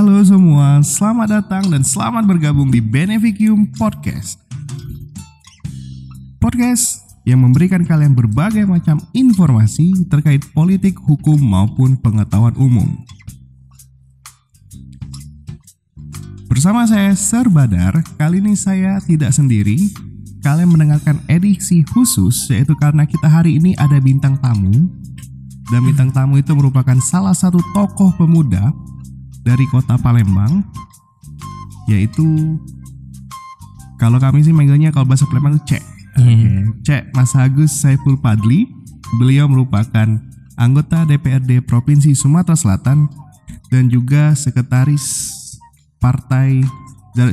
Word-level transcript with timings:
Halo 0.00 0.16
semua, 0.24 0.80
selamat 0.80 1.28
datang 1.28 1.68
dan 1.68 1.84
selamat 1.84 2.24
bergabung 2.24 2.72
di 2.72 2.80
Beneficium 2.80 3.68
Podcast. 3.76 4.40
Podcast 6.40 7.04
yang 7.28 7.44
memberikan 7.44 7.84
kalian 7.84 8.16
berbagai 8.16 8.64
macam 8.64 8.96
informasi 9.12 10.08
terkait 10.08 10.40
politik, 10.56 10.96
hukum, 11.04 11.36
maupun 11.36 12.00
pengetahuan 12.00 12.56
umum. 12.56 12.88
Bersama 16.48 16.88
saya 16.88 17.12
Sir 17.12 17.52
Badar, 17.52 18.00
kali 18.16 18.40
ini 18.40 18.56
saya 18.56 19.04
tidak 19.04 19.36
sendiri. 19.36 19.92
Kalian 20.40 20.72
mendengarkan 20.72 21.20
edisi 21.28 21.84
khusus 21.84 22.48
yaitu 22.48 22.72
karena 22.80 23.04
kita 23.04 23.28
hari 23.28 23.60
ini 23.60 23.76
ada 23.76 24.00
bintang 24.00 24.40
tamu 24.40 24.88
dan 25.68 25.84
bintang 25.84 26.08
tamu 26.08 26.40
itu 26.40 26.56
merupakan 26.56 26.96
salah 27.04 27.36
satu 27.36 27.60
tokoh 27.76 28.16
pemuda 28.16 28.72
dari 29.44 29.64
kota 29.72 29.96
Palembang 30.00 30.64
yaitu 31.88 32.58
kalau 34.00 34.16
kami 34.16 34.40
sih 34.40 34.54
manggilnya 34.54 34.88
kalau 34.94 35.04
bahasa 35.04 35.28
Palembang 35.28 35.60
itu 35.60 35.76
Cek. 35.76 35.82
Oke, 36.16 36.34
Cek 36.88 37.02
Mas 37.12 37.36
Agus 37.36 37.72
Saiful 37.76 38.16
Padli. 38.16 38.64
Beliau 39.20 39.50
merupakan 39.50 40.06
anggota 40.54 41.02
DPRD 41.04 41.66
Provinsi 41.66 42.14
Sumatera 42.14 42.54
Selatan 42.54 43.10
dan 43.68 43.90
juga 43.90 44.32
sekretaris 44.38 45.36
partai 45.98 46.62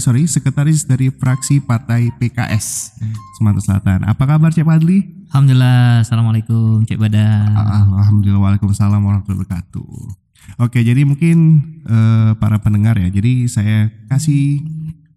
sorry 0.02 0.26
sekretaris 0.26 0.90
dari 0.90 1.14
fraksi 1.14 1.62
partai 1.62 2.12
PKS 2.18 2.98
Sumatera 3.40 3.64
Selatan. 3.64 4.00
Apa 4.04 4.28
kabar 4.28 4.52
Cek 4.52 4.68
Padli? 4.68 5.18
Alhamdulillah, 5.32 6.08
assalamualaikum 6.08 6.88
Cik 6.88 7.00
Badar. 7.00 7.52
Alhamdulillah, 7.52 8.42
waalaikumsalam 8.42 9.00
warahmatullahi 9.00 9.44
wabarakatuh. 9.44 10.27
Oke, 10.58 10.82
jadi 10.82 11.04
mungkin 11.04 11.62
eh, 11.86 12.32
para 12.40 12.58
pendengar 12.64 12.98
ya, 12.98 13.12
jadi 13.12 13.46
saya 13.52 13.92
kasih 14.10 14.64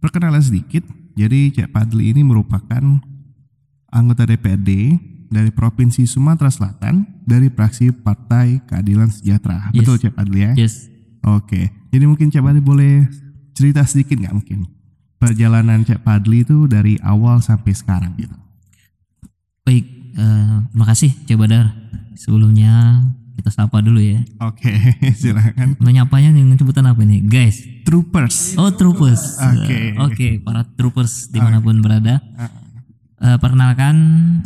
perkenalan 0.02 0.42
sedikit. 0.42 0.82
Jadi 1.14 1.52
Cek 1.52 1.74
Padli 1.74 2.14
ini 2.14 2.24
merupakan 2.24 2.80
anggota 3.92 4.24
DPRD 4.24 4.96
dari 5.30 5.50
Provinsi 5.52 6.08
Sumatera 6.08 6.48
Selatan 6.50 7.22
dari 7.22 7.52
fraksi 7.52 7.92
Partai 7.92 8.64
Keadilan 8.66 9.12
Sejahtera. 9.12 9.70
Yes. 9.70 9.78
Betul 9.84 9.96
Cek 10.00 10.14
Padli 10.16 10.40
ya? 10.42 10.52
Yes. 10.56 10.88
Oke, 11.20 11.68
jadi 11.92 12.04
mungkin 12.08 12.32
Cek 12.32 12.42
Padli 12.42 12.62
boleh 12.64 13.04
cerita 13.52 13.84
sedikit 13.84 14.16
nggak 14.16 14.34
mungkin 14.34 14.64
perjalanan 15.20 15.84
Cek 15.84 16.00
Padli 16.00 16.42
itu 16.42 16.64
dari 16.64 16.96
awal 17.04 17.44
sampai 17.44 17.76
sekarang 17.76 18.16
gitu. 18.16 18.34
Baik, 19.68 19.84
eh, 20.16 20.56
terima 20.72 20.86
kasih 20.88 21.12
Cik 21.28 21.36
Badar. 21.36 21.76
Sebelumnya 22.16 23.04
kita 23.40 23.48
sapa 23.48 23.80
dulu 23.80 23.98
ya. 24.04 24.20
Oke, 24.44 24.68
silakan. 25.20 25.80
Menyapanya 25.80 26.36
yang 26.36 26.52
sebutan 26.60 26.84
apa 26.84 27.00
nih, 27.00 27.24
guys? 27.24 27.64
Troopers. 27.88 28.60
Oh, 28.60 28.68
troopers. 28.76 29.40
Oke. 29.40 29.96
Eh, 29.96 29.96
Oke, 29.96 30.28
para 30.44 30.68
troopers 30.76 31.32
di 31.32 31.40
mana 31.40 31.58
pun 31.64 31.80
berada. 31.80 32.20
Eh, 33.20 33.36
perkenalkan, 33.36 33.96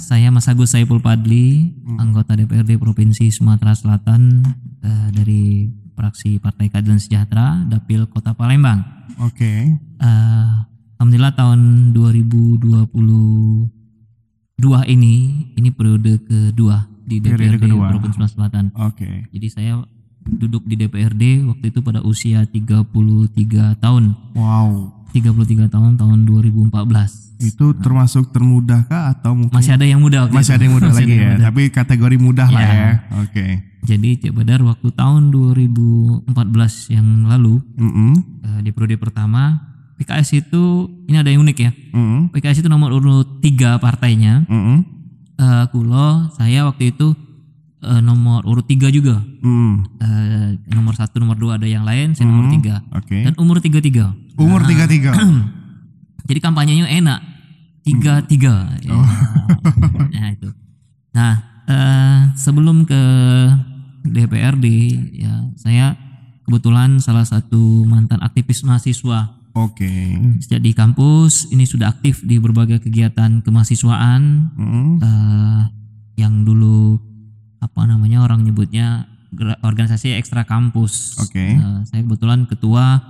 saya 0.02 0.30
Mas 0.30 0.50
Agus 0.50 0.74
Saiful 0.74 0.98
Padli, 0.98 1.74
anggota 1.98 2.34
DPRD 2.34 2.74
Provinsi 2.78 3.30
Sumatera 3.30 3.74
Selatan 3.74 4.42
eh, 4.82 5.08
dari 5.14 5.70
fraksi 5.94 6.42
Partai 6.42 6.70
Keadilan 6.70 6.98
Sejahtera, 6.98 7.62
Dapil 7.66 8.06
Kota 8.10 8.34
Palembang. 8.34 8.82
Oke. 9.22 9.78
Eh, 9.78 10.52
Alhamdulillah 10.98 11.34
tahun 11.34 11.90
2022 11.94 13.70
ini 14.90 15.14
ini 15.54 15.68
periode 15.74 16.22
kedua 16.22 16.93
di 17.04 17.16
DPRD. 17.18 17.64
Provinsi 17.68 18.16
Sumatera 18.16 18.28
Selatan. 18.28 18.64
Oke. 18.74 19.28
Jadi 19.28 19.46
saya 19.48 19.80
duduk 20.24 20.64
di 20.64 20.74
DPRD 20.74 21.22
waktu 21.44 21.68
itu 21.68 21.80
pada 21.80 22.00
usia 22.00 22.42
33 22.42 22.88
tahun. 23.76 24.04
Wow. 24.32 24.90
33 25.12 25.68
tahun 25.68 25.94
tahun 25.94 26.18
2014. 26.24 26.72
Itu 27.36 27.76
termasuk 27.76 28.30
termudah 28.30 28.82
kah 28.84 29.10
atau 29.10 29.34
mungkin 29.34 29.52
Masih 29.52 29.74
ada 29.74 29.84
yang 29.84 29.98
muda 29.98 30.24
waktu 30.24 30.34
masih 30.34 30.48
itu. 30.48 30.56
ada 30.56 30.64
yang 30.64 30.74
muda 30.74 30.88
lagi 30.96 31.12
ya? 31.12 31.18
muda. 31.28 31.42
Tapi 31.44 31.62
kategori 31.68 32.16
mudah 32.16 32.48
lah 32.48 32.60
Ya. 32.60 32.72
ya. 32.72 32.90
Oke. 33.20 33.46
Jadi 33.84 34.08
Cik 34.16 34.32
Badar 34.32 34.64
waktu 34.64 34.88
tahun 34.90 35.28
2014 35.28 36.24
yang 36.90 37.04
lalu 37.26 37.60
Mm-mm. 37.76 38.12
eh, 38.40 38.60
di 38.64 38.70
periode 38.72 38.96
pertama 38.96 39.60
PKS 39.94 40.40
itu 40.40 40.62
ini 41.04 41.14
ada 41.14 41.28
yang 41.28 41.44
unik 41.44 41.58
ya. 41.58 41.70
Mm-mm. 41.92 42.32
PKS 42.32 42.64
itu 42.64 42.68
nomor 42.68 42.90
urut 42.90 43.38
3 43.38 43.76
partainya. 43.76 44.48
Mm-mm. 44.48 44.93
Eh 45.34 45.64
kulo 45.74 46.30
saya 46.38 46.66
waktu 46.70 46.94
itu 46.94 47.14
eh, 47.82 48.00
nomor 48.00 48.46
urut 48.46 48.64
tiga 48.64 48.88
juga. 48.88 49.20
Mm. 49.42 49.74
Eh, 50.00 50.48
nomor 50.72 50.94
satu 50.96 51.20
nomor 51.20 51.36
dua 51.36 51.58
ada 51.60 51.68
yang 51.68 51.84
lain 51.84 52.14
saya 52.16 52.30
nomor 52.30 52.50
tiga. 52.50 52.80
Oke. 52.94 53.26
dan 53.26 53.34
umur 53.36 53.58
tiga 53.60 53.78
tiga. 53.82 54.14
Umur 54.34 54.66
33. 54.66 55.14
jadi 56.28 56.38
kampanyenya 56.42 56.90
enak. 56.90 57.20
Tiga 57.84 58.24
tiga. 58.26 58.74
Ya. 58.82 58.96
nah 60.14 60.28
itu. 60.34 60.50
Nah 61.14 61.34
eh, 61.70 62.20
sebelum 62.34 62.82
ke 62.88 63.02
DPRD 64.04 64.66
ya 65.14 65.48
saya 65.56 65.96
kebetulan 66.44 67.00
salah 67.00 67.24
satu 67.24 67.88
mantan 67.88 68.20
aktivis 68.20 68.66
mahasiswa 68.66 69.43
Oke. 69.54 70.18
sejak 70.42 70.60
di 70.60 70.74
kampus 70.74 71.48
ini 71.48 71.62
sudah 71.62 71.88
aktif 71.88 72.26
di 72.26 72.42
berbagai 72.42 72.82
kegiatan 72.82 73.38
kemahasiswaan 73.40 74.50
Mm. 74.58 74.92
eh 74.98 75.62
yang 76.18 76.42
dulu 76.42 76.98
apa 77.58 77.86
namanya 77.86 78.22
orang 78.22 78.42
nyebutnya 78.42 79.06
organisasi 79.62 80.14
ekstra 80.14 80.46
kampus. 80.46 81.18
Oke. 81.18 81.58
Eh, 81.58 81.78
saya 81.86 82.06
kebetulan 82.06 82.46
ketua 82.46 83.02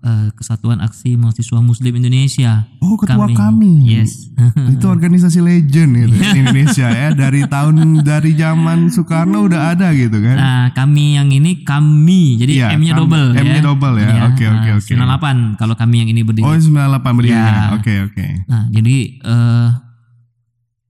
eh, 0.00 0.28
Kesatuan 0.32 0.78
Aksi 0.78 1.14
Mahasiswa 1.14 1.60
Muslim 1.60 1.92
Indonesia. 1.94 2.64
Oh, 2.78 2.96
ketua 2.96 3.28
kami. 3.28 3.84
Yes. 3.86 4.32
Itu 4.74 4.86
organisasi 4.86 5.38
legend 5.38 5.92
itu 5.98 6.16
di 6.16 6.38
Indonesia 6.38 6.88
ya 6.88 7.12
dari 7.12 7.44
tahun 7.44 8.00
dari 8.00 8.32
zaman 8.32 8.88
Soekarno 8.88 9.44
udah 9.44 9.70
ada 9.70 9.92
gitu 9.92 10.16
kan. 10.16 10.36
Nah, 10.36 10.64
kami 10.72 11.14
yang 11.14 11.28
ini 11.28 11.60
kami. 11.60 12.36
Jadi 12.36 12.52
Iya, 12.56 12.72
M-nya 12.72 12.92
kami- 12.92 13.00
double 13.04 13.24
ya. 13.30 13.40
M-nya 13.40 13.62
double 13.62 13.94
ya. 13.96 14.08
Oke, 14.26 14.44
oke, 14.46 14.68
nah, 14.68 14.76
oke. 14.76 14.88
98 14.88 15.60
kalau 15.60 15.74
kami 15.74 15.96
yang 15.98 16.08
ini 16.08 16.22
berdiri. 16.22 16.44
Oh, 16.44 16.56
98 16.56 17.12
berdirinya. 17.12 17.52
Ya. 17.52 17.76
Oke, 17.76 17.94
oke. 18.02 18.26
Nah, 18.46 18.64
jadi 18.68 18.96
eh 19.18 19.68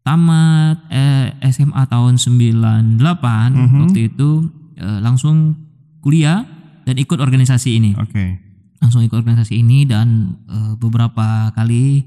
tamat 0.00 0.88
eh, 0.88 1.26
SMA 1.50 1.82
tahun 1.86 2.16
98 2.16 3.50
Mhm. 3.52 3.78
waktu 3.84 4.00
itu 4.06 4.30
eh, 4.76 4.98
langsung 4.98 5.54
kuliah 6.00 6.46
dan 6.82 6.96
ikut 6.96 7.18
organisasi 7.18 7.76
ini. 7.76 7.92
Oke. 7.94 8.49
Langsung 8.80 9.00
ikut 9.00 9.12
organisasi 9.14 9.54
ini 9.56 9.84
dan 9.84 10.08
eh, 10.46 10.72
beberapa 10.74 11.52
kali 11.52 12.00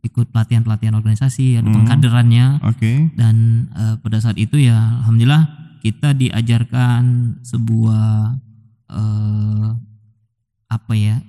ikut 0.00 0.28
pelatihan-pelatihan 0.30 0.92
organisasi, 0.94 1.56
ada 1.56 1.64
Mhm. 1.64 1.74
pengkaderannya 1.74 2.46
Oke. 2.62 3.08
dan 3.14 3.36
eh, 3.70 3.96
pada 3.98 4.18
saat 4.18 4.36
itu 4.36 4.56
ya 4.58 4.76
alhamdulillah 5.00 5.48
kita 5.80 6.12
diajarkan 6.12 7.02
sebuah 7.40 8.36
eh, 8.86 9.68
apa 10.66 10.92
ya? 10.92 11.20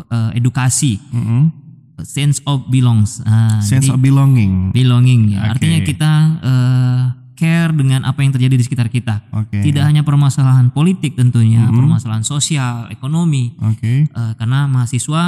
eh, 0.00 0.30
edukasi 0.34 0.96
Mm-mm. 1.10 1.52
sense 2.00 2.40
of 2.44 2.64
belongs. 2.66 3.20
Ah, 3.22 3.60
Sense 3.60 3.84
jadi- 3.84 3.92
of 3.92 4.00
belonging. 4.00 4.72
belonging 4.72 5.30
ya. 5.30 5.40
Oke. 5.42 5.50
Artinya 5.52 5.78
kita 5.82 6.12
eh, 6.40 7.02
care 7.40 7.72
dengan 7.72 8.04
apa 8.04 8.20
yang 8.20 8.36
terjadi 8.36 8.60
di 8.60 8.64
sekitar 8.68 8.92
kita. 8.92 9.24
Oke. 9.32 9.64
Tidak 9.64 9.80
hanya 9.80 10.04
permasalahan 10.04 10.68
politik 10.68 11.16
tentunya, 11.16 11.64
Mhm. 11.64 11.72
permasalahan 11.72 12.20
sosial, 12.20 12.92
ekonomi. 12.92 13.56
Oke. 13.64 14.04
Eh, 14.04 14.32
karena 14.36 14.68
mahasiswa 14.68 15.24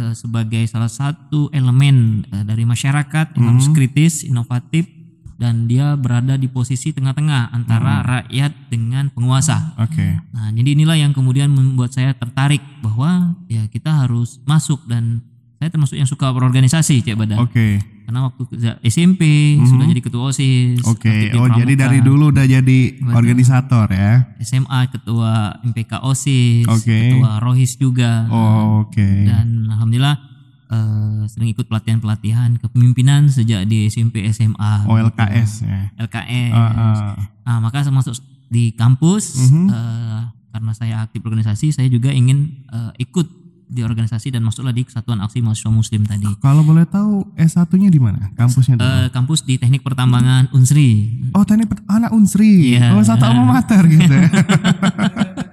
eh, 0.00 0.16
sebagai 0.16 0.64
salah 0.64 0.88
satu 0.88 1.52
elemen 1.52 2.24
eh, 2.32 2.44
dari 2.48 2.64
masyarakat 2.64 3.36
yang 3.36 3.52
harus 3.52 3.68
Mhm. 3.68 3.76
kritis, 3.76 4.24
inovatif 4.24 4.88
dan 5.36 5.68
dia 5.68 5.96
berada 5.96 6.36
di 6.36 6.48
posisi 6.48 6.92
tengah-tengah 6.92 7.52
antara 7.52 8.00
rakyat 8.00 8.72
dengan 8.72 9.08
penguasa. 9.08 9.72
Oke. 9.76 10.20
Nah, 10.32 10.52
jadi 10.52 10.76
inilah 10.76 10.96
yang 10.96 11.12
kemudian 11.12 11.48
membuat 11.48 11.92
saya 11.92 12.12
tertarik 12.12 12.60
bahwa 12.80 13.36
ya 13.48 13.64
kita 13.68 14.04
harus 14.04 14.40
masuk 14.44 14.84
dan 14.84 15.24
saya 15.56 15.68
termasuk 15.68 15.96
yang 15.96 16.08
suka 16.08 16.32
berorganisasi, 16.32 17.04
Cek 17.04 17.20
Badar. 17.20 17.40
Oke. 17.40 17.80
Karena 18.10 18.26
waktu 18.26 18.42
SMP 18.82 19.22
sudah 19.62 19.86
jadi 19.86 20.02
ketua 20.02 20.34
OSIS. 20.34 20.82
Oke. 20.82 21.30
di 21.30 21.38
Oh, 21.38 21.46
jadi 21.46 21.78
dari 21.78 22.02
dulu 22.02 22.34
udah 22.34 22.42
jadi 22.42 22.78
organisator 23.06 23.86
ya. 23.86 24.34
SMA 24.42 24.90
ketua 24.90 25.62
MPK 25.62 26.02
OSIS, 26.02 26.66
Oke. 26.66 26.90
ketua 26.90 27.38
Rohis 27.38 27.78
juga. 27.78 28.26
Oh, 28.26 28.82
oke. 28.82 28.98
Dan 28.98 29.70
alhamdulillah 29.70 30.18
eh, 30.66 31.22
sering 31.26 31.54
ikut 31.54 31.70
pelatihan-pelatihan 31.70 32.58
kepemimpinan 32.58 33.30
sejak 33.30 33.62
di 33.64 33.86
SMP 33.86 34.26
SMA. 34.28 34.90
Oh, 34.90 34.98
LKS 34.98 35.62
ya. 35.62 35.94
LKS. 35.96 36.50
Ah, 36.50 36.66
ah. 36.66 37.14
Nah, 37.46 37.58
maka 37.62 37.86
saya 37.86 37.94
masuk 37.94 38.18
di 38.46 38.74
kampus 38.74 39.38
Mhm. 39.46 39.70
eh, 39.70 40.20
karena 40.50 40.72
saya 40.74 40.94
aktif 41.00 41.22
organisasi, 41.22 41.70
saya 41.70 41.86
juga 41.86 42.10
ingin 42.10 42.66
eh, 42.66 42.90
ikut 42.98 43.39
di 43.70 43.80
organisasi 43.80 44.28
dan 44.28 44.42
masuklah 44.42 44.70
di 44.70 44.82
Kesatuan 44.82 45.18
Aksi 45.18 45.38
Mahasiswa 45.38 45.70
Muslim 45.70 46.02
tadi. 46.02 46.26
Kalau 46.36 46.60
boleh 46.60 46.82
tahu 46.84 47.22
S1-nya 47.34 47.86
di 47.86 47.96
mana? 47.96 48.34
Kampusnya 48.34 48.74
di 48.74 48.82
mana? 48.82 48.98
Eh, 49.00 49.08
kampus 49.08 49.40
di 49.42 49.56
Teknik 49.56 49.80
Pertambangan 49.80 50.50
Unsri. 50.50 51.06
Oh, 51.30 51.42
teknik 51.42 51.70
pert- 51.70 51.86
anak 51.86 52.10
Unsri. 52.10 52.74
Iya. 52.74 52.92
Oh, 52.92 53.00
satu 53.00 53.24
alma 53.24 53.46
mater 53.56 53.86
gitu 53.86 54.10
ya. 54.10 54.26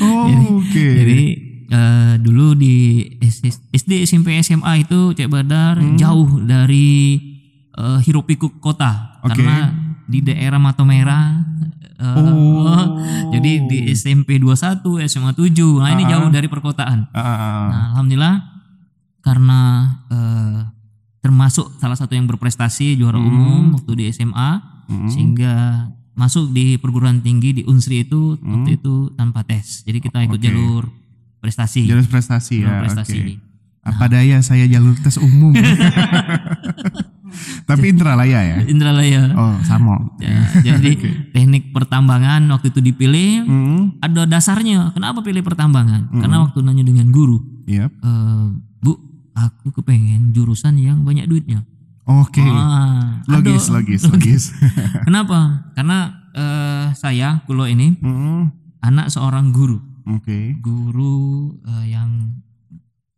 oh, 0.00 0.26
oke. 0.58 0.86
Jadi 0.96 1.20
eh, 1.66 2.14
dulu 2.18 2.54
di 2.54 3.04
SD, 3.70 4.02
SMP, 4.02 4.40
SMA 4.40 4.72
itu 4.80 5.12
Cek 5.12 5.28
Badar 5.28 5.76
Hmm. 5.76 5.96
jauh 5.96 6.40
dari 6.40 7.20
eh, 7.70 7.98
hiruk 8.02 8.24
pikuk 8.26 8.56
kota 8.58 9.20
Oke. 9.20 9.36
karena 9.36 9.72
di 10.06 10.22
daerah 10.22 10.56
Matomera. 10.56 11.44
Eh, 11.96 12.16
Oh. 12.16 13.00
jadi 13.30 13.64
di 13.64 13.78
SMP 13.90 14.36
21, 14.36 14.80
SMA 15.02 15.32
7. 15.32 15.80
Nah, 15.80 15.90
ini 15.90 16.04
jauh 16.04 16.28
dari 16.28 16.46
perkotaan. 16.46 17.08
Ah, 17.10 17.18
ah, 17.18 17.28
ah. 17.34 17.66
Nah, 17.66 17.84
alhamdulillah 17.92 18.36
karena 19.20 19.60
eh, 20.06 20.58
termasuk 21.18 21.74
salah 21.76 21.94
satu 21.94 22.12
yang 22.12 22.24
berprestasi 22.24 22.94
juara 22.94 23.16
Hmm. 23.16 23.26
umum 23.26 23.62
waktu 23.74 23.92
di 23.94 24.04
SMA 24.08 24.50
sehingga 25.08 25.86
masuk 26.14 26.48
di 26.48 26.76
perguruan 26.76 27.18
tinggi 27.18 27.50
di 27.52 27.62
Unsri 27.64 28.00
itu 28.00 28.36
Hmm. 28.36 28.62
waktu 28.62 28.76
itu 28.76 29.10
tanpa 29.12 29.42
tes. 29.42 29.82
Jadi 29.82 29.98
kita 29.98 30.22
ikut 30.22 30.38
jalur 30.38 30.86
prestasi. 31.38 31.84
Jalur 31.84 32.06
prestasi 32.06 32.62
Jalur 32.62 32.70
ya. 32.70 32.80
prestasi. 32.80 33.18
oke. 33.18 33.34
Apa 33.82 34.04
daya 34.08 34.38
saya 34.40 34.66
jalur 34.66 34.94
tes 34.96 35.14
umum. 35.16 35.50
Tapi 37.64 37.90
Indralaya 37.90 38.40
ya. 38.42 38.56
Indralaya. 38.64 39.32
Oh, 39.32 39.56
sama. 39.62 39.98
Ya, 40.18 40.46
jadi 40.62 40.96
teknik 41.34 41.70
pertambangan 41.70 42.44
waktu 42.48 42.70
itu 42.70 42.80
dipilih 42.80 43.42
Hmm. 43.42 43.80
ada 43.98 44.24
dasarnya. 44.24 44.92
Kenapa 44.92 45.20
pilih 45.20 45.40
pertambangan? 45.40 46.08
Karena 46.12 46.42
waktu 46.42 46.58
nanya 46.60 46.82
dengan 46.82 47.10
guru, 47.10 47.42
Yap. 47.66 47.90
"Eh, 47.90 48.46
Bu, 48.78 48.92
aku 49.32 49.70
kepengen 49.72 50.30
jurusan 50.30 50.76
yang 50.76 51.02
banyak 51.02 51.26
duitnya. 51.26 51.66
Oke. 52.06 52.38
Ah, 52.40 53.18
Logis, 53.26 53.66
ada. 53.66 53.74
logis, 53.82 54.02
logis. 54.06 54.42
Kenapa? 55.06 55.66
Karena 55.74 55.98
eh, 56.30 56.86
saya 56.94 57.42
kulo 57.42 57.66
ini 57.66 57.98
Hmm. 57.98 58.52
anak 58.78 59.10
seorang 59.10 59.50
guru, 59.50 59.82
Oke. 60.06 60.54
guru 60.60 61.16
eh, 61.64 61.90
yang 61.90 62.38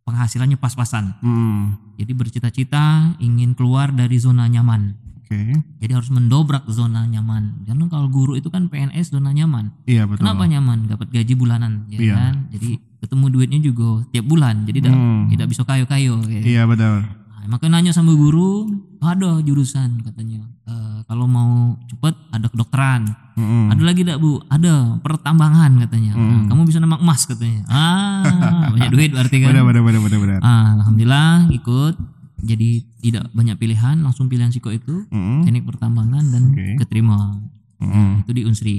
penghasilannya 0.02 0.56
pas-pasan. 0.56 1.12
Hmm. 1.20 1.76
Jadi 1.98 2.12
bercita-cita 2.14 3.18
ingin 3.18 3.52
keluar 3.52 3.90
dari 3.90 4.16
zona 4.16 4.46
nyaman. 4.46 4.94
Oke. 5.18 5.60
Jadi 5.82 5.92
harus 5.92 6.08
mendobrak 6.08 6.64
zona 6.70 7.04
nyaman. 7.04 7.66
Karena 7.66 7.84
kalau 7.90 8.08
guru 8.08 8.32
itu 8.32 8.48
kan 8.48 8.70
PNS 8.70 9.12
zona 9.12 9.28
nyaman. 9.28 9.74
Iya 9.84 10.06
betul. 10.06 10.24
Kenapa 10.24 10.46
nyaman? 10.46 10.88
Dapat 10.88 11.10
gaji 11.10 11.34
bulanan, 11.34 11.84
ya 11.90 11.98
Iya. 12.00 12.14
kan? 12.16 12.34
Jadi 12.54 12.70
ketemu 12.98 13.24
duitnya 13.28 13.60
juga 13.60 14.08
tiap 14.08 14.24
bulan. 14.24 14.64
Jadi 14.64 14.78
Hmm. 14.88 15.26
tidak 15.28 15.46
bisa 15.50 15.62
kayo-kayo. 15.62 16.22
ya. 16.24 16.40
Iya 16.40 16.62
betul. 16.64 17.02
Makanya 17.48 17.80
nanya 17.80 17.92
sama 17.92 18.12
guru, 18.12 18.68
ada 19.00 19.40
jurusan 19.40 20.04
katanya. 20.04 20.44
"Eh, 20.64 20.98
kalau 21.04 21.24
mau 21.24 21.74
cepet 21.88 22.14
ada 22.28 22.46
kedokteran. 22.46 23.08
Hmm. 23.34 23.70
Ada 23.70 23.82
lagi 23.82 24.02
tidak 24.02 24.18
bu? 24.18 24.42
Ada 24.44 24.98
pertambangan 25.00 25.70
katanya. 25.80 26.12
Nah, 26.12 26.44
kamu 26.46 26.66
bisa 26.66 26.78
nambang 26.78 27.00
emas 27.00 27.24
katanya. 27.24 27.62
Ah 27.66 28.68
banyak 28.74 28.90
duit 28.90 29.10
berarti 29.10 29.36
kan. 29.40 29.54
Benar 29.54 29.64
benar 29.64 29.82
benar 29.82 30.00
benar 30.02 30.18
benar. 30.18 30.38
Ah, 30.42 30.76
Alhamdulillah 30.76 31.48
ikut. 31.50 31.94
Jadi 32.38 32.70
tidak 33.00 33.26
banyak 33.32 33.56
pilihan, 33.56 33.98
langsung 33.98 34.30
pilihan 34.30 34.50
siko 34.50 34.70
itu 34.70 35.06
Hmm. 35.08 35.42
teknik 35.42 35.66
pertambangan 35.66 36.22
dan 36.28 36.42
Oke. 36.52 36.78
keterima. 36.78 37.40
Hmm. 37.78 38.22
Itu 38.22 38.30
di 38.30 38.42
Unsri 38.44 38.76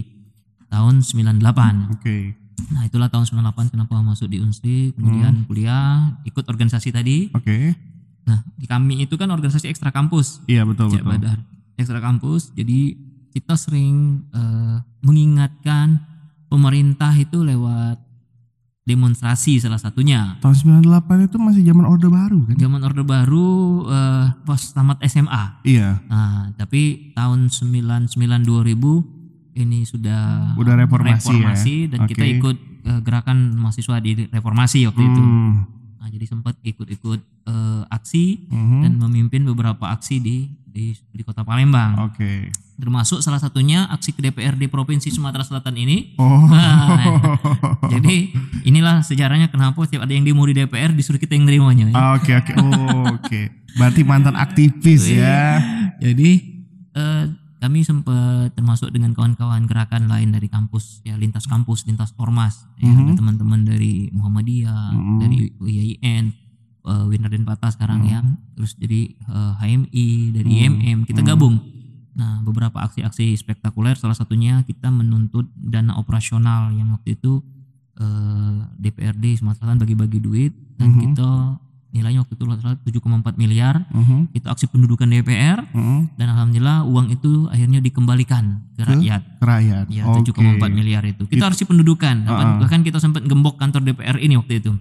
tahun 0.68 1.02
98. 1.02 1.92
Oke. 1.92 2.36
Nah 2.70 2.84
itulah 2.84 3.08
tahun 3.08 3.26
98 3.26 3.72
kenapa 3.72 4.00
masuk 4.00 4.28
di 4.28 4.38
Unsri, 4.38 4.92
kemudian 4.92 5.44
kuliah, 5.44 6.20
ikut 6.24 6.44
organisasi 6.46 6.92
tadi. 6.92 7.32
Oke. 7.32 7.74
Nah 8.28 8.44
di 8.58 8.66
kami 8.68 9.06
itu 9.06 9.16
kan 9.16 9.30
organisasi 9.32 9.70
ekstra 9.70 9.94
kampus. 9.94 10.44
Iya 10.50 10.66
betul 10.66 10.92
Cek 10.92 11.04
betul. 11.04 11.12
Badar. 11.16 11.38
Ekstra 11.80 12.00
kampus, 12.04 12.52
jadi 12.52 12.98
kita 13.32 13.56
sering 13.56 14.28
eh, 14.36 14.78
mengingatkan 15.00 16.04
pemerintah 16.52 17.14
itu 17.16 17.40
lewat 17.46 18.10
demonstrasi 18.90 19.62
salah 19.62 19.78
satunya. 19.78 20.42
Tahun 20.42 20.82
98 20.82 21.30
itu 21.30 21.38
masih 21.38 21.62
zaman 21.62 21.86
Orde 21.86 22.10
Baru 22.10 22.50
kan? 22.50 22.58
Zaman 22.58 22.82
Orde 22.82 23.06
Baru 23.06 23.86
eh, 23.86 24.26
pas 24.34 24.62
tamat 24.74 24.98
SMA. 25.06 25.62
Iya. 25.62 26.02
Nah, 26.10 26.50
tapi 26.58 27.14
tahun 27.14 27.54
99 27.54 28.10
2000 28.18 29.62
ini 29.62 29.86
sudah 29.86 30.56
Udah 30.58 30.74
reformasi 30.74 31.86
ya? 31.86 31.90
dan 31.94 32.00
kita 32.10 32.26
Oke. 32.26 32.34
ikut 32.42 32.58
eh, 32.90 33.00
gerakan 33.06 33.54
mahasiswa 33.62 33.96
di 34.02 34.26
reformasi 34.26 34.90
waktu 34.90 35.02
itu. 35.06 35.22
Nah, 36.10 36.18
jadi 36.18 36.26
sempat 36.26 36.58
ikut-ikut 36.66 37.22
eh, 37.46 37.82
aksi 37.88 38.50
Mhm. 38.50 38.82
dan 38.82 38.92
memimpin 38.98 39.46
beberapa 39.46 39.94
aksi 39.94 40.18
di 40.18 40.38
di, 40.66 40.94
di 41.12 41.22
Kota 41.22 41.42
Palembang. 41.42 42.10
Oke. 42.10 42.50
Termasuk 42.76 43.20
salah 43.20 43.38
satunya 43.38 43.86
aksi 43.86 44.10
ke 44.10 44.22
DPRD 44.24 44.66
Provinsi 44.66 45.10
Sumatera 45.10 45.46
Selatan 45.46 45.76
ini. 45.76 46.18
Oh. 46.18 46.46
Nah, 46.48 47.38
jadi 47.90 48.34
inilah 48.64 49.02
sejarahnya 49.02 49.50
kenapa 49.50 49.78
setiap 49.84 50.02
ada 50.02 50.14
yang 50.14 50.24
demo 50.24 50.42
di 50.46 50.56
DPR 50.56 50.90
disuruh 50.90 51.18
kita 51.18 51.34
yang 51.34 51.46
nerimanya. 51.46 51.94
Ah, 51.94 52.18
Oke 52.18 52.34
oke. 52.34 52.54
Oh, 52.58 53.06
Oke. 53.14 53.54
Berarti 53.76 54.02
mantan 54.02 54.34
aktivis 54.34 55.06
ya. 55.06 55.62
Jadi 56.00 56.32
eh, 56.92 57.24
kami 57.60 57.84
sempat 57.84 58.56
termasuk 58.56 58.88
dengan 58.96 59.12
kawan-kawan 59.12 59.68
gerakan 59.68 60.08
lain 60.08 60.32
dari 60.32 60.48
kampus 60.48 61.04
ya 61.04 61.20
lintas 61.20 61.44
kampus, 61.44 61.84
lintas 61.84 62.16
ormas. 62.16 62.64
Ya, 62.80 62.88
Mhm. 62.88 63.00
Ada 63.04 63.14
teman-teman 63.20 63.60
dari 63.68 64.08
Muhammadiyah, 64.16 64.96
dari 65.20 65.52
UIAIN, 65.60 66.32
eh, 66.88 67.06
Winner 67.12 67.28
dan 67.28 67.44
Patah 67.44 67.72
sekarang 67.76 68.08
ya. 68.08 68.24
Mhm. 68.24 68.56
Terus 68.56 68.72
dari 68.80 69.12
eh, 69.12 69.54
HMI, 69.60 70.08
dari 70.32 70.50
IMM 70.64 71.04
kita 71.04 71.20
gabung. 71.22 71.60
Nah, 72.16 72.44
beberapa 72.44 72.80
aksi-aksi 72.84 73.36
spektakuler 73.36 73.96
salah 73.96 74.16
satunya 74.16 74.64
kita 74.64 74.92
menuntut 74.92 75.48
dana 75.56 75.96
operasional 76.00 76.72
yang 76.72 76.96
waktu 76.96 77.20
itu 77.20 77.44
eh, 78.00 78.60
DPRD 78.80 79.36
Sumatera 79.36 79.76
Selatan 79.76 79.84
bagi-bagi 79.84 80.20
duit 80.24 80.56
dan 80.80 80.96
kita 80.96 81.60
nilainya 81.90 82.22
waktu 82.22 82.34
itu 82.34 82.42
kalau 82.42 82.54
nggak 82.54 82.62
salah 82.62 82.78
7,4 82.80 83.34
miliar 83.36 83.76
Mhm. 83.90 84.30
itu 84.32 84.46
aksi 84.46 84.66
pendudukan 84.66 85.06
DPR 85.06 85.66
Mhm. 85.68 86.14
dan 86.16 86.28
alhamdulillah 86.30 86.86
uang 86.86 87.10
itu 87.10 87.48
akhirnya 87.48 87.80
dikembalikan 87.80 88.62
ke 88.74 88.84
rakyat. 88.84 89.22
Rakyat. 89.38 89.86
Ya, 89.88 90.06
Oke. 90.06 90.30
7,4 90.30 90.70
miliar 90.70 91.02
itu. 91.04 91.26
Kita 91.26 91.50
harus 91.50 91.58
pendudukan. 91.60 92.16
Bahkan- 92.24 92.50
Bahkan 92.60 92.80
kita 92.84 92.98
sempat 92.98 93.24
gembok 93.24 93.58
kantor 93.58 93.82
DPR 93.84 94.18
ini 94.18 94.36
waktu 94.36 94.60
itu. 94.60 94.72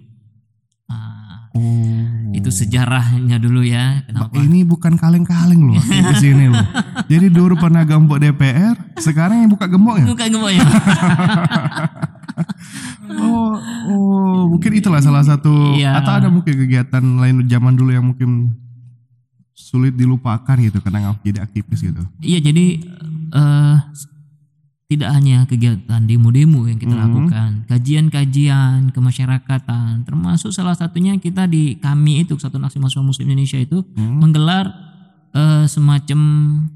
Ah, 0.85 1.49
Oh. 1.51 2.29
itu 2.31 2.49
sejarahnya 2.51 3.37
dulu 3.37 3.61
ya. 3.61 4.05
Kenapa? 4.05 4.33
Ini 4.35 4.63
bukan 4.63 4.95
kaleng-kaleng 4.95 5.65
loh 5.67 5.81
di 5.81 6.15
sini 6.15 6.45
loh. 6.47 6.61
Jadi 7.11 7.29
dulu 7.29 7.57
pernah 7.57 7.83
gembok 7.83 8.17
DPR, 8.19 8.77
sekarang 8.97 9.43
yang 9.43 9.51
buka 9.51 9.65
gembok 9.65 9.97
ya? 9.97 10.07
Bukan 10.07 10.27
gemboknya. 10.29 10.61
Oh, 13.11 13.57
oh, 13.89 14.18
mungkin 14.69 14.85
itulah 14.85 15.01
salah 15.01 15.25
satu 15.25 15.75
Iya. 15.75 15.97
atau 15.99 16.13
ada 16.13 16.29
mungkin 16.29 16.53
kegiatan 16.53 17.01
lain 17.01 17.49
zaman 17.49 17.73
dulu 17.73 17.91
yang 17.91 18.05
mungkin 18.05 18.53
sulit 19.57 19.97
dilupakan 19.97 20.57
gitu 20.61 20.79
karena 20.85 21.09
nggak 21.09 21.25
jadi 21.25 21.41
aktivis 21.43 21.81
gitu. 21.83 22.03
Iya, 22.21 22.39
jadi 22.45 22.67
eh 23.33 23.77
tidak 24.89 25.13
hanya 25.13 25.45
kegiatan 25.45 26.01
demo-demo 26.09 26.65
yang 26.65 26.81
kita 26.81 26.97
lakukan, 26.97 27.69
kajian-kajian 27.69 28.89
kemasyarakatan, 28.89 30.09
termasuk 30.09 30.49
salah 30.49 30.73
satunya 30.73 31.13
kita 31.21 31.45
di 31.45 31.77
kami 31.77 32.25
itu 32.25 32.41
Kesatuan 32.41 32.65
Aksi 32.65 32.81
Mahasiswa 32.81 33.05
Muslim 33.05 33.29
Indonesia 33.29 33.61
itu 33.61 33.85
menggelar 33.97 34.73
eh, 35.33 35.65
semacam 35.67 36.21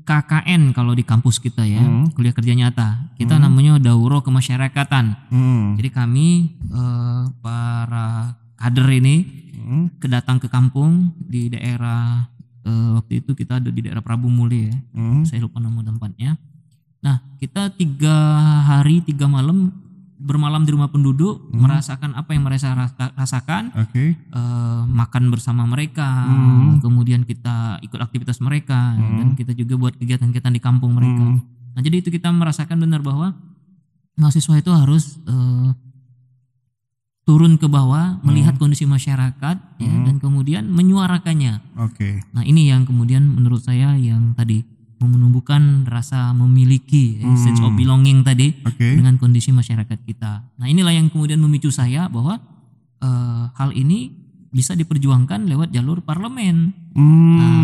KKN 0.03 0.73
kalau 0.73 0.93
di 0.93 1.03
kampus 1.03 1.39
kita 1.39 1.65
ya, 1.65 1.81
kuliah 2.13 2.35
kerja 2.35 2.53
nyata. 2.53 2.89
Kita 3.17 3.39
namanya 3.39 3.79
Dauro 3.79 4.21
Kemasyarakatan. 4.21 5.31
Hmm. 5.31 5.79
Jadi 5.79 5.89
kami 5.91 6.29
eh, 6.69 7.23
para 7.41 8.37
kader 8.57 8.89
ini 8.93 9.17
Hmm. 9.63 9.87
kedatang 10.03 10.43
ke 10.43 10.51
kampung 10.51 11.15
di 11.23 11.47
daerah 11.47 12.27
eh, 12.67 12.89
waktu 12.99 13.23
itu 13.23 13.31
kita 13.33 13.63
ada 13.63 13.71
di 13.71 13.79
daerah 13.79 14.03
Prabu 14.03 14.27
Muli 14.27 14.67
ya 14.67 14.75
Hmm. 14.91 15.23
saya 15.23 15.39
lupa 15.39 15.63
nama 15.63 15.87
tempatnya. 15.87 16.35
Nah, 16.99 17.19
kita 17.39 17.71
tiga 17.71 18.15
hari 18.63 19.03
tiga 19.03 19.27
malam 19.27 19.71
bermalam 20.23 20.63
di 20.63 20.71
rumah 20.71 20.87
penduduk, 20.89 21.51
merasakan 21.51 22.15
apa 22.15 22.31
yang 22.31 22.47
mereka 22.47 22.71
rasa- 22.73 23.13
rasakan, 23.19 23.75
Oke. 23.75 24.15
eh, 24.15 24.83
makan 24.87 25.35
bersama 25.35 25.67
mereka, 25.67 26.31
kemudian 26.79 27.27
kita 27.27 27.83
ikut 27.83 27.99
aktivitas 27.99 28.39
mereka, 28.39 28.95
dan 28.97 29.35
kita 29.35 29.51
juga 29.53 29.75
buat 29.75 29.95
kegiatan-kegiatan 29.99 30.55
di 30.55 30.63
kampung 30.63 30.95
mereka. 30.95 31.43
Nah, 31.75 31.81
jadi 31.83 32.01
itu 32.01 32.09
kita 32.15 32.31
merasakan 32.31 32.79
benar 32.79 33.03
bahwa 33.03 33.35
mahasiswa 34.15 34.55
itu 34.63 34.71
harus 34.71 35.19
eh, 35.27 35.71
turun 37.23 37.55
ke 37.55 37.71
bawah, 37.71 38.19
melihat 38.27 38.59
kondisi 38.59 38.83
masyarakat, 38.83 39.57
ya, 39.79 39.95
dan 40.07 40.19
kemudian 40.19 40.67
menyuarakannya. 40.67 41.79
Oke. 41.79 42.19
Nah 42.35 42.43
ini 42.43 42.67
yang 42.67 42.83
kemudian 42.83 43.23
menurut 43.23 43.63
saya 43.63 43.95
yang 43.95 44.35
tadi 44.35 44.67
menumbuhkan 45.07 45.87
rasa 45.87 46.35
memiliki 46.35 47.23
eh, 47.23 47.39
sense 47.39 47.63
of 47.63 47.75
belonging 47.75 48.23
tadi 48.27 48.55
Oke. 48.67 48.99
dengan 48.99 49.19
kondisi 49.19 49.55
masyarakat 49.55 49.99
kita. 50.05 50.43
Nah 50.59 50.67
inilah 50.67 50.93
yang 50.95 51.09
kemudian 51.09 51.39
memicu 51.39 51.71
saya 51.71 52.11
bahwa 52.11 52.43
eh, 53.03 53.45
hal 53.57 53.71
ini 53.75 54.13
bisa 54.53 54.77
diperjuangkan 54.77 55.49
lewat 55.49 55.73
jalur 55.73 56.05
parlemen. 56.05 56.77
Hmm. 56.93 57.41
Nah, 57.41 57.57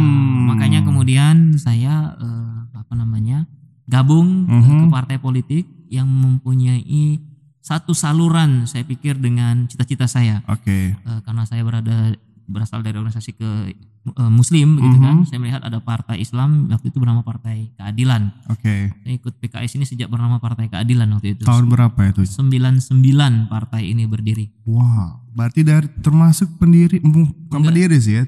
makanya 0.54 0.80
kemudian 0.80 1.60
saya 1.60 2.16
eh, 2.16 2.56
apa 2.72 2.96
namanya 2.96 3.44
gabung 3.84 4.48
eh, 4.48 4.64
ke 4.64 4.86
partai 4.88 5.16
politik 5.20 5.68
yang 5.92 6.08
mempunyai 6.08 7.20
satu 7.68 7.92
saluran 7.92 8.64
saya 8.64 8.84
pikir 8.88 9.20
dengan 9.20 9.68
cita-cita 9.68 10.08
saya 10.08 10.40
Oke. 10.48 10.96
Eh, 10.96 11.20
karena 11.24 11.44
saya 11.44 11.60
berada 11.60 12.16
berasal 12.48 12.80
dari 12.80 12.96
organisasi 12.96 13.36
ke 13.36 13.50
eh, 14.10 14.28
Muslim 14.28 14.76
begitu 14.76 14.96
kan 14.98 15.16
Mhm. 15.18 15.26
saya 15.26 15.38
melihat 15.38 15.60
ada 15.60 15.78
partai 15.78 16.16
Islam 16.18 16.68
waktu 16.68 16.88
itu 16.88 16.98
bernama 16.98 17.20
Partai 17.20 17.72
Keadilan 17.74 18.32
Oke. 18.46 18.92
saya 18.94 19.12
ikut 19.12 19.34
PKS 19.36 19.72
ini 19.74 19.84
sejak 19.84 20.08
bernama 20.08 20.38
Partai 20.38 20.66
Keadilan 20.66 21.08
waktu 21.10 21.34
itu 21.34 21.42
Tahun 21.42 21.66
berapa 21.66 22.00
itu? 22.08 22.22
99 22.22 22.84
partai 23.46 23.82
ini 23.86 24.04
berdiri 24.04 24.48
Wow, 24.64 25.24
berarti 25.32 25.60
dari 25.62 25.88
termasuk 25.98 26.56
pendiri, 26.56 27.00
bukan 27.00 27.60
pendiri 27.62 27.96
sih 27.96 28.14
ya, 28.14 28.24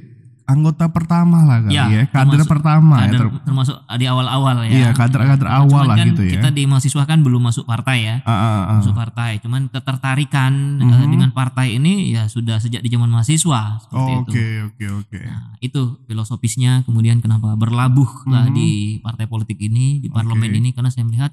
anggota 0.50 0.84
pertama 0.88 1.42
lah 1.42 1.58
kali 1.60 1.72
Ya, 1.72 1.84
ya, 1.86 2.02
kader 2.04 2.26
termasuk 2.36 2.50
pertama 2.50 2.94
ya, 2.96 3.02
kader, 3.06 3.18
ter- 3.20 3.42
termasuk 3.44 3.76
di 3.92 4.04
awal-awal 4.04 4.56
ya 4.60 4.70
iya 4.70 4.88
kader-kader 4.90 5.48
awal 5.48 5.66
Cuman 5.80 5.86
lah 5.86 5.96
kan 5.96 6.06
gitu 6.08 6.22
ya. 6.22 6.32
kita 6.34 6.48
di 6.50 6.62
mahasiswa 6.64 7.02
kan 7.04 7.18
belum 7.20 7.42
masuk 7.42 7.64
partai 7.64 7.98
ya 8.02 8.16
Ah, 8.20 8.32
ah, 8.32 8.42
ah. 8.66 8.76
masuk 8.76 8.92
partai 8.92 9.38
cuman 9.38 9.66
ketertarikan 9.66 10.52
eh, 10.76 10.86
Mhm. 10.86 11.08
dengan 11.08 11.30
partai 11.30 11.76
ini 11.76 12.10
ya 12.10 12.26
sudah 12.26 12.58
sejak 12.58 12.78
di 12.78 12.88
zaman 12.88 13.06
mahasiswa 13.08 13.78
itu 13.80 13.94
Oke 14.26 14.44
oke 14.64 14.86
oke. 14.98 15.18
Nah, 15.20 15.56
itu 15.58 15.80
filosofisnya 16.04 16.82
kemudian 16.82 17.18
kenapa 17.18 17.54
berlabuh 17.54 18.26
lah 18.26 18.44
Mhm. 18.44 18.52
di 18.52 18.68
partai 18.98 19.24
politik 19.24 19.56
ini 19.58 19.98
di 19.98 20.08
parlemen 20.08 20.46
Oke. 20.46 20.58
ini 20.58 20.68
karena 20.70 20.88
saya 20.88 21.02
melihat 21.02 21.30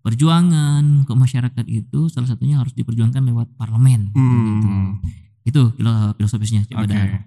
perjuangan 0.00 1.04
ke 1.04 1.12
masyarakat 1.12 1.64
itu 1.66 2.08
salah 2.08 2.26
satunya 2.26 2.56
harus 2.56 2.72
diperjuangkan 2.72 3.20
lewat 3.24 3.48
parlemen 3.54 4.08
gitu. 4.08 4.20
Hmm. 4.64 4.98
itu 5.42 5.62
filo- 5.72 6.12
filosofisnya 6.14 6.64
Oke. 6.66 6.76
Badar. 6.78 7.24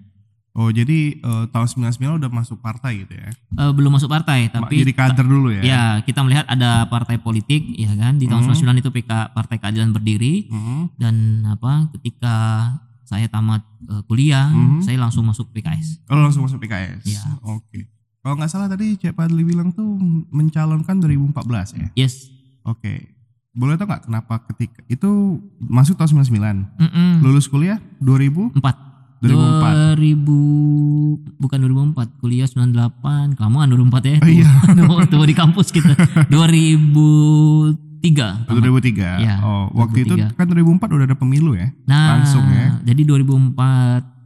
Oh 0.54 0.68
jadi 0.68 1.16
eh, 1.16 1.44
tahun 1.48 1.68
99 1.88 2.20
udah 2.20 2.28
masuk 2.30 2.60
partai 2.60 3.02
gitu 3.02 3.14
ya? 3.14 3.32
Eh, 3.32 3.72
belum 3.72 3.88
masuk 3.90 4.08
partai 4.08 4.48
tapi 4.48 4.80
jadi 4.80 4.92
kader 4.92 5.24
dulu 5.24 5.48
ya? 5.50 5.62
ya 5.62 5.82
kita 6.02 6.20
melihat 6.22 6.44
ada 6.46 6.84
partai 6.86 7.16
politik 7.18 7.64
ya 7.72 7.88
kan 7.94 8.16
di 8.16 8.28
tahun. 8.28 8.52
99 8.52 8.60
itu 8.78 8.92
PK 8.92 9.12
Partai 9.32 9.58
Keadilan 9.58 9.90
berdiri 9.90 10.46
Hmm. 10.46 10.92
dan 10.94 11.16
apa 11.48 11.88
ketika 11.94 12.36
saya 13.02 13.26
tamat 13.26 13.64
eh, 13.86 14.04
kuliah 14.06 14.48
Mhm. 14.48 14.82
saya 14.82 14.96
langsung 14.98 15.24
masuk 15.24 15.48
PKS 15.52 16.04
Oh 16.06 16.16
langsung 16.16 16.44
masuk 16.44 16.60
PKS? 16.60 17.04
Iya. 17.06 17.24
Oke. 17.42 17.88
Kalau 18.20 18.36
nggak 18.36 18.48
salah 18.48 18.68
tadi 18.68 18.94
Cek 18.96 19.12
Padli 19.14 19.42
bilang 19.42 19.72
tuh 19.72 19.96
mencalonkan 20.30 21.00
2014 21.00 21.74
ya? 21.74 21.88
yes 21.98 22.28
Oke. 22.62 23.08
Boleh 23.52 23.74
tau 23.74 23.84
nggak 23.84 24.06
kenapa 24.06 24.44
ketika 24.48 24.84
itu 24.86 25.40
masuk 25.60 25.96
tahun 25.96 26.24
99? 26.24 26.68
Mm-mm. 26.78 27.12
Lulus 27.20 27.48
kuliah 27.48 27.80
2000? 27.98 28.52
4 29.22 29.30
2004. 29.94 30.02
2000 30.02 31.38
bukan 31.38 31.58
2004 31.94 32.18
kuliah 32.18 32.46
98 32.46 33.38
kelamaan 33.38 33.68
2004 33.70 34.02
ya 34.04 34.18
Oh, 34.18 34.28
iya. 34.28 34.50
Tuh 35.12 35.22
di 35.24 35.36
kampus 35.36 35.70
kita 35.70 35.94
2003 36.28 37.70
Atau 38.44 38.58
2003. 38.58 39.22
Iya, 39.22 39.36
oh, 39.40 39.70
waktu 39.76 39.98
itu 40.04 40.14
2003. 40.16 40.34
kan 40.34 40.46
2004 40.48 40.90
udah 40.92 41.06
ada 41.06 41.14
pemilu 41.16 41.54
ya? 41.54 41.70
nah 41.84 42.18
langsung 42.18 42.42
ya? 42.48 42.82
jadi 42.82 43.02
2004 43.06 43.54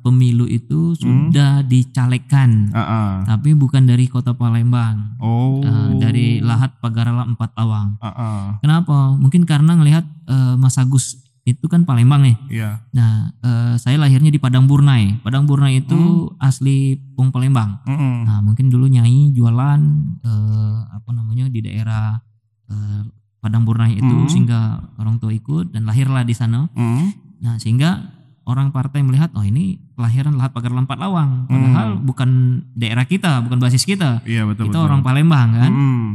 pemilu 0.02 0.46
itu 0.46 0.94
Hmm. 0.96 1.28
sudah 1.28 1.60
dicalekan 1.62 2.70
Ah, 2.70 2.80
ah. 2.80 3.12
tapi 3.26 3.52
bukan 3.52 3.84
dari 3.84 4.06
kota 4.06 4.32
Palembang 4.32 5.18
Oh. 5.18 5.60
Eh, 5.60 5.90
dari 5.98 6.26
Lahat 6.40 6.78
Pagarala 6.78 7.26
Empat 7.26 7.52
Lawang 7.54 7.98
Ah, 7.98 8.08
ah. 8.08 8.44
kenapa 8.60 8.94
mungkin 9.12 9.44
karena 9.44 9.74
ngelihat 9.74 10.06
eh, 10.26 10.56
Mas 10.56 10.78
Agus 10.78 11.25
itu 11.46 11.70
kan 11.70 11.86
Palembang 11.86 12.26
nih 12.26 12.36
Iya. 12.50 12.82
Nah, 12.90 13.30
eh, 13.38 13.74
saya 13.78 14.02
lahirnya 14.02 14.34
di 14.34 14.42
Padang 14.42 14.66
Burnai. 14.66 15.22
Padang 15.22 15.46
Burnai 15.46 15.78
itu 15.78 15.94
Hmm. 15.96 16.42
asli 16.42 16.98
Pung 17.14 17.30
Palembang. 17.30 17.86
Mm-mm. 17.86 18.26
Nah, 18.26 18.42
mungkin 18.42 18.68
dulu 18.68 18.90
Nyai 18.90 19.30
jualan 19.32 19.80
eh, 20.20 20.78
apa 20.90 21.10
namanya 21.14 21.46
di 21.48 21.62
daerah 21.62 22.18
eh, 22.66 23.02
Padang 23.38 23.62
Burnai 23.62 23.94
itu 23.94 24.10
Hmm. 24.10 24.26
sehingga 24.26 24.60
orang 24.98 25.22
tua 25.22 25.30
ikut 25.30 25.70
dan 25.70 25.86
lahirlah 25.86 26.26
di 26.26 26.34
sana. 26.34 26.66
Mm. 26.74 27.14
Nah, 27.46 27.62
sehingga 27.62 28.10
orang 28.42 28.74
partai 28.74 29.06
melihat 29.06 29.30
oh 29.38 29.46
ini 29.46 29.78
kelahiran 29.94 30.34
Lahat 30.34 30.50
Pagar 30.50 30.74
Lampat 30.74 30.98
Lawang. 30.98 31.46
Padahal 31.46 32.02
bukan 32.02 32.30
daerah 32.74 33.06
kita, 33.06 33.46
bukan 33.46 33.62
basis 33.62 33.86
kita. 33.86 34.26
Iya 34.26 34.50
betul 34.50 34.66
kita 34.66 34.82
betul. 34.82 34.88
orang 34.90 35.06
Palembang 35.06 35.50
kan. 35.54 35.70
Mm. 35.70 36.06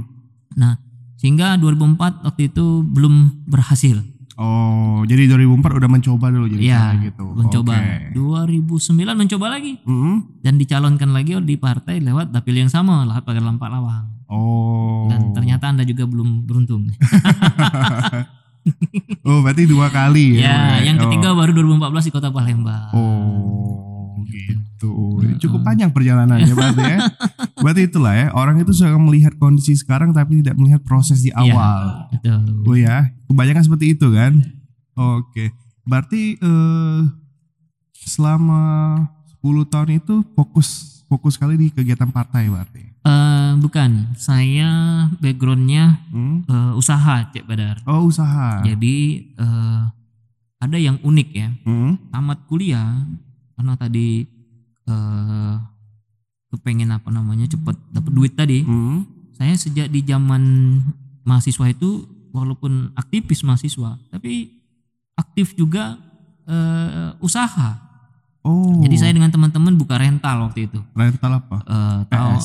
Nah, 0.59 0.75
sehingga 1.15 1.55
2004 1.55 2.27
waktu 2.27 2.51
itu 2.51 2.83
belum 2.83 3.47
berhasil. 3.47 4.03
Oh, 4.41 5.05
jadi 5.05 5.29
2004 5.29 5.53
udah 5.77 5.91
mencoba 5.91 6.27
dulu 6.29 6.49
jadi 6.49 6.73
caleg 6.73 7.13
gitu. 7.13 7.25
mencoba. 7.29 7.77
Oke. 7.77 8.17
2009 8.17 8.97
mencoba 9.15 9.47
lagi. 9.51 9.77
Mm. 9.83 10.41
dan 10.41 10.57
dicalonkan 10.57 11.11
lagi 11.11 11.37
di 11.39 11.55
partai 11.55 12.01
lewat 12.01 12.33
dapil 12.33 12.57
yang 12.57 12.67
sama 12.67 13.05
Lahat 13.05 13.21
Pagar 13.21 13.43
Lampak 13.43 13.69
Lawang 13.69 14.09
Oh. 14.27 15.11
dan 15.11 15.35
ternyata 15.35 15.69
anda 15.69 15.83
juga 15.83 16.07
belum 16.07 16.47
beruntung 16.47 16.89
Oh, 19.23 19.41
berarti 19.41 19.65
dua 19.65 19.89
kali 19.89 20.39
ya. 20.39 20.81
ya 20.81 20.87
yang 20.87 20.97
Oh. 20.97 21.05
ketiga 21.05 21.33
baru 21.33 21.53
2014 21.53 22.01
di 22.03 22.11
kota 22.11 22.29
Palembang 22.29 22.93
Oh, 22.93 24.21
gitu. 24.25 25.21
Cukup 25.39 25.61
panjang 25.63 25.91
perjalanannya 25.91 26.49
berarti 26.51 26.83
ya. 26.83 26.99
Berarti 27.61 27.83
itulah 27.85 28.13
ya, 28.13 28.27
orang 28.33 28.57
itu 28.59 28.73
suka 28.73 28.97
melihat 28.97 29.37
kondisi 29.37 29.73
sekarang 29.75 30.11
tapi 30.11 30.41
tidak 30.41 30.57
melihat 30.57 30.81
proses 30.81 31.21
di 31.21 31.29
Iya. 31.29 31.39
awal. 31.47 31.81
betul 32.11 32.41
Oh 32.65 32.75
ya, 32.75 32.97
kebanyakan 33.27 33.63
seperti 33.63 33.87
itu 33.93 34.07
kan. 34.11 34.33
Oke. 34.95 35.53
Berarti 35.83 36.37
eh 36.37 37.01
selama 37.95 38.61
10 39.35 39.65
tahun 39.67 39.91
itu 39.95 40.25
fokus 40.33 40.69
fokus 41.07 41.35
sekali 41.35 41.57
di 41.57 41.69
kegiatan 41.69 42.09
partai 42.09 42.47
berarti. 42.47 42.83
Eh, 43.01 43.53
bukan 43.57 44.13
saya 44.15 44.69
backgroundnya 45.17 46.05
Hmm? 46.09 46.45
eh, 46.45 46.73
usaha 46.75 47.25
cek 47.27 47.45
badar 47.45 47.81
Oh, 47.85 48.05
usaha. 48.05 48.61
jadi 48.63 48.97
eh, 49.33 49.83
ada 50.59 50.77
yang 50.77 51.01
unik 51.01 51.29
ya 51.31 51.49
Hmm? 51.63 51.97
tamat 52.11 52.45
kuliah 52.47 53.09
karena 53.55 53.75
tadi 53.75 54.29
eh 54.87 55.55
kepengen 56.51 56.91
apa 56.91 57.09
namanya 57.09 57.47
cepet 57.47 57.77
dapat 57.89 58.11
duit 58.11 58.33
tadi 58.35 58.63
Hmm? 58.63 59.07
saya 59.33 59.55
sejak 59.55 59.87
di 59.87 60.03
zaman 60.03 60.43
mahasiswa 61.23 61.67
itu 61.67 62.05
walaupun 62.31 62.93
aktivis 62.93 63.41
mahasiswa 63.41 63.97
tapi 64.09 64.51
aktif 65.15 65.55
juga 65.55 65.97
eh, 66.45 67.15
usaha 67.19 67.89
Oh. 68.41 68.81
jadi 68.81 68.97
saya 68.97 69.13
dengan 69.13 69.29
teman-teman 69.29 69.77
buka 69.77 69.95
rental 69.95 70.49
waktu 70.49 70.65
itu 70.65 70.81
rental 70.91 71.39
apa? 71.39 71.57
Eh, 71.61 71.99
tahu 72.09 72.41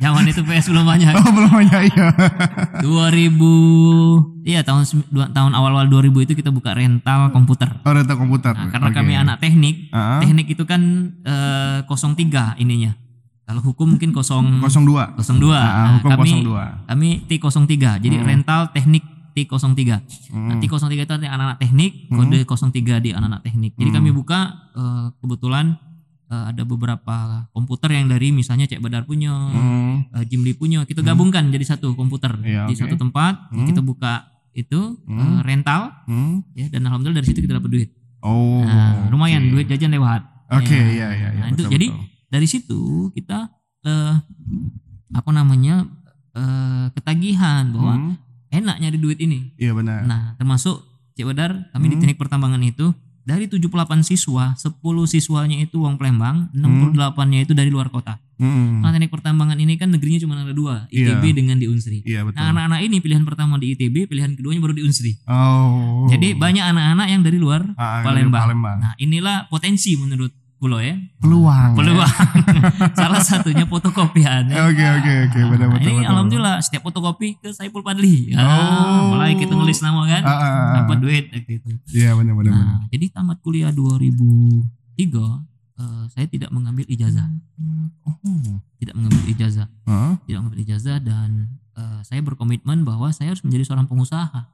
Zaman 0.00 0.26
itu 0.26 0.42
PS 0.42 0.66
belum 0.68 0.82
banyak 0.82 1.12
Oh, 1.12 1.30
belum 1.30 1.52
banyak 1.52 1.80
ya. 1.92 2.08
2000 2.82 4.42
iya 4.42 4.60
tahun 4.60 4.82
tahun 5.30 5.52
awal-awal 5.52 5.86
2000 5.86 6.24
itu 6.24 6.32
kita 6.34 6.50
buka 6.50 6.72
rental 6.72 7.30
komputer 7.30 7.70
Oh, 7.80 7.92
rental 7.92 8.16
komputer. 8.16 8.50
Nah, 8.50 8.68
karena 8.68 8.88
Oke. 8.88 8.96
kami 8.96 9.12
anak 9.14 9.36
teknik 9.38 9.90
Ah, 9.90 10.18
teknik 10.18 10.46
itu 10.48 10.64
kan 10.64 10.80
eh, 11.22 11.78
03 11.84 12.58
ininya 12.58 12.96
kalau 13.44 13.62
hukum 13.62 13.94
mungkin 13.94 14.10
0 14.10 14.22
02. 14.62 15.18
02 15.18 15.50
Ah, 15.50 15.66
Nah, 15.86 15.90
hukum 15.98 16.10
kami 16.12 16.30
02. 16.42 16.86
kami 16.86 17.08
T03 17.26 17.70
jadi 17.98 18.16
rental 18.20 18.70
teknik 18.70 19.02
T03 19.30 19.78
Hmm. 20.30 20.48
nah, 20.48 20.56
T03 20.58 20.74
itu 20.96 21.12
anak-anak 21.12 21.58
teknik 21.58 21.92
kode 22.08 22.42
03 22.42 22.98
di 22.98 23.10
anak-anak 23.10 23.42
teknik 23.42 23.72
jadi 23.74 23.90
Hmm. 23.90 23.98
kami 23.98 24.10
buka 24.10 24.40
eh, 24.72 25.06
kebetulan 25.18 25.78
eh, 26.30 26.44
ada 26.46 26.62
beberapa 26.62 27.16
komputer 27.50 27.90
yang 27.92 28.06
dari 28.06 28.30
misalnya 28.30 28.64
Cek 28.64 28.78
Badar 28.78 29.02
punya 29.02 29.30
Hmm. 29.30 30.06
eh, 30.08 30.24
Jimli 30.24 30.54
punya 30.54 30.82
kita 30.84 31.02
gabungkan 31.02 31.50
jadi 31.50 31.66
satu 31.68 31.92
komputer 31.92 32.38
Iya, 32.40 32.64
di 32.64 32.74
satu 32.74 32.94
tempat 32.94 33.50
Hmm. 33.50 33.66
kita 33.66 33.80
buka 33.80 34.24
itu 34.52 34.98
Hmm. 35.04 35.42
rental 35.42 35.90
Hmm. 36.04 36.42
ya 36.52 36.66
dan 36.68 36.82
alhamdulillah 36.84 37.18
dari 37.18 37.28
situ 37.28 37.40
kita 37.40 37.56
dapat 37.56 37.70
duit 37.70 37.90
Oh. 38.20 38.62
nah, 38.62 39.08
lumayan 39.08 39.42
oke. 39.44 39.50
duit 39.52 39.66
jajan 39.66 39.90
lewat 39.90 40.22
Oke, 40.50 40.74
Ya. 40.74 40.82
iya 40.82 41.08
iya 41.12 41.28
iya. 41.30 41.40
Nah, 41.40 41.48
itu 41.48 41.62
betul, 41.62 41.70
jadi 41.70 41.86
betul. 41.88 42.06
dari 42.28 42.46
situ 42.46 42.80
kita 43.12 43.38
eh, 43.80 44.14
apa 45.10 45.30
namanya 45.30 45.86
eh, 46.30 46.86
ketagihan 46.92 47.70
bahwa 47.70 47.94
Hmm. 47.96 48.14
enak 48.50 48.76
nyari 48.78 48.98
duit 48.98 49.18
ini. 49.18 49.50
Iya 49.56 49.72
benar. 49.72 50.02
Nah, 50.02 50.22
termasuk 50.36 50.82
Cik 51.14 51.26
Wedar, 51.26 51.70
kami 51.70 51.86
di 51.86 51.94
Hmm. 51.94 52.02
teknik 52.02 52.18
pertambangan 52.18 52.58
itu 52.60 52.90
dari 53.30 53.46
78 53.46 53.70
siswa, 54.02 54.58
10 54.58 54.74
siswanya 55.06 55.54
itu 55.56 55.78
uang 55.78 55.94
Palembang, 55.94 56.50
68-nya 56.50 57.46
itu 57.46 57.54
dari 57.54 57.70
luar 57.70 57.86
kota. 57.88 58.18
Hmm. 58.40 58.80
Karena 58.80 58.96
teknik 58.96 59.12
pertambangan 59.12 59.54
ini 59.54 59.76
kan 59.76 59.92
negerinya 59.92 60.16
cuma 60.18 60.32
ada 60.34 60.50
dua, 60.50 60.88
ITB 60.88 61.22
Iya. 61.22 61.36
dengan 61.36 61.60
di 61.60 61.68
Unsri. 61.68 62.00
Betul. 62.00 62.32
Nah, 62.32 62.50
anak-anak 62.50 62.80
ini 62.82 62.96
pilihan 62.98 63.20
pertama 63.22 63.60
di 63.60 63.76
ITB, 63.76 64.08
pilihan 64.08 64.32
keduanya 64.32 64.64
baru 64.64 64.74
di 64.74 64.82
Unsri. 64.82 65.12
oh. 65.28 66.08
Jadi 66.08 66.32
banyak 66.34 66.64
anak-anak 66.64 67.06
yang 67.06 67.20
dari 67.20 67.36
luar 67.36 67.68
Ah, 67.76 68.00
Palembang. 68.00 68.48
Palembang. 68.48 68.78
Nah, 68.80 68.92
inilah 68.96 69.44
potensi 69.46 69.92
menurut 69.94 70.32
Pulau 70.60 70.76
ya. 70.76 70.92
Peluang. 71.16 71.72
ya. 71.72 71.76
Peluang. 71.80 72.14
Salah 73.00 73.18
satunya 73.18 73.64
fotokopian. 73.64 74.44
ya. 74.44 74.68
Oke 74.68 74.84
oke 74.84 75.12
oke 75.24 75.40
benar 75.48 75.66
Nah, 75.66 75.72
betul. 75.72 75.88
ini 75.88 75.96
betul. 75.96 76.10
alhamdulillah 76.12 76.56
setiap 76.60 76.82
fotokopi 76.84 77.28
ke 77.34 77.48
Saiful 77.50 77.80
Padli. 77.80 78.36
Ah, 78.36 78.44
Oh. 78.44 79.16
mulai 79.16 79.32
kita 79.34 79.50
nulis 79.50 79.80
nama 79.80 80.04
kan, 80.04 80.20
Ah, 80.20 80.30
ah, 80.30 80.44
ah. 80.44 80.72
dapat 80.78 80.96
duit 81.00 81.24
gitu. 81.32 81.70
Iya 81.90 82.12
benar 82.12 82.36
benar. 82.36 82.52
benar. 82.52 82.64
Nah, 82.76 82.80
jadi 82.86 83.08
tamat 83.08 83.40
kuliah 83.40 83.72
2003 83.72 85.48
eh, 85.74 86.04
saya 86.08 86.26
tidak 86.26 86.50
mengambil 86.50 86.84
ijazah, 86.86 87.24
Oh. 88.04 88.60
tidak 88.76 88.94
mengambil 88.94 89.24
ijazah, 89.26 89.68
Hah? 89.84 90.20
tidak 90.20 90.38
mengambil 90.38 90.60
ijazah 90.62 90.98
dan 91.00 91.28
eh, 91.72 92.00
saya 92.02 92.20
berkomitmen 92.20 92.84
bahwa 92.84 93.08
saya 93.10 93.32
harus 93.32 93.40
menjadi 93.40 93.64
seorang 93.64 93.88
pengusaha. 93.88 94.44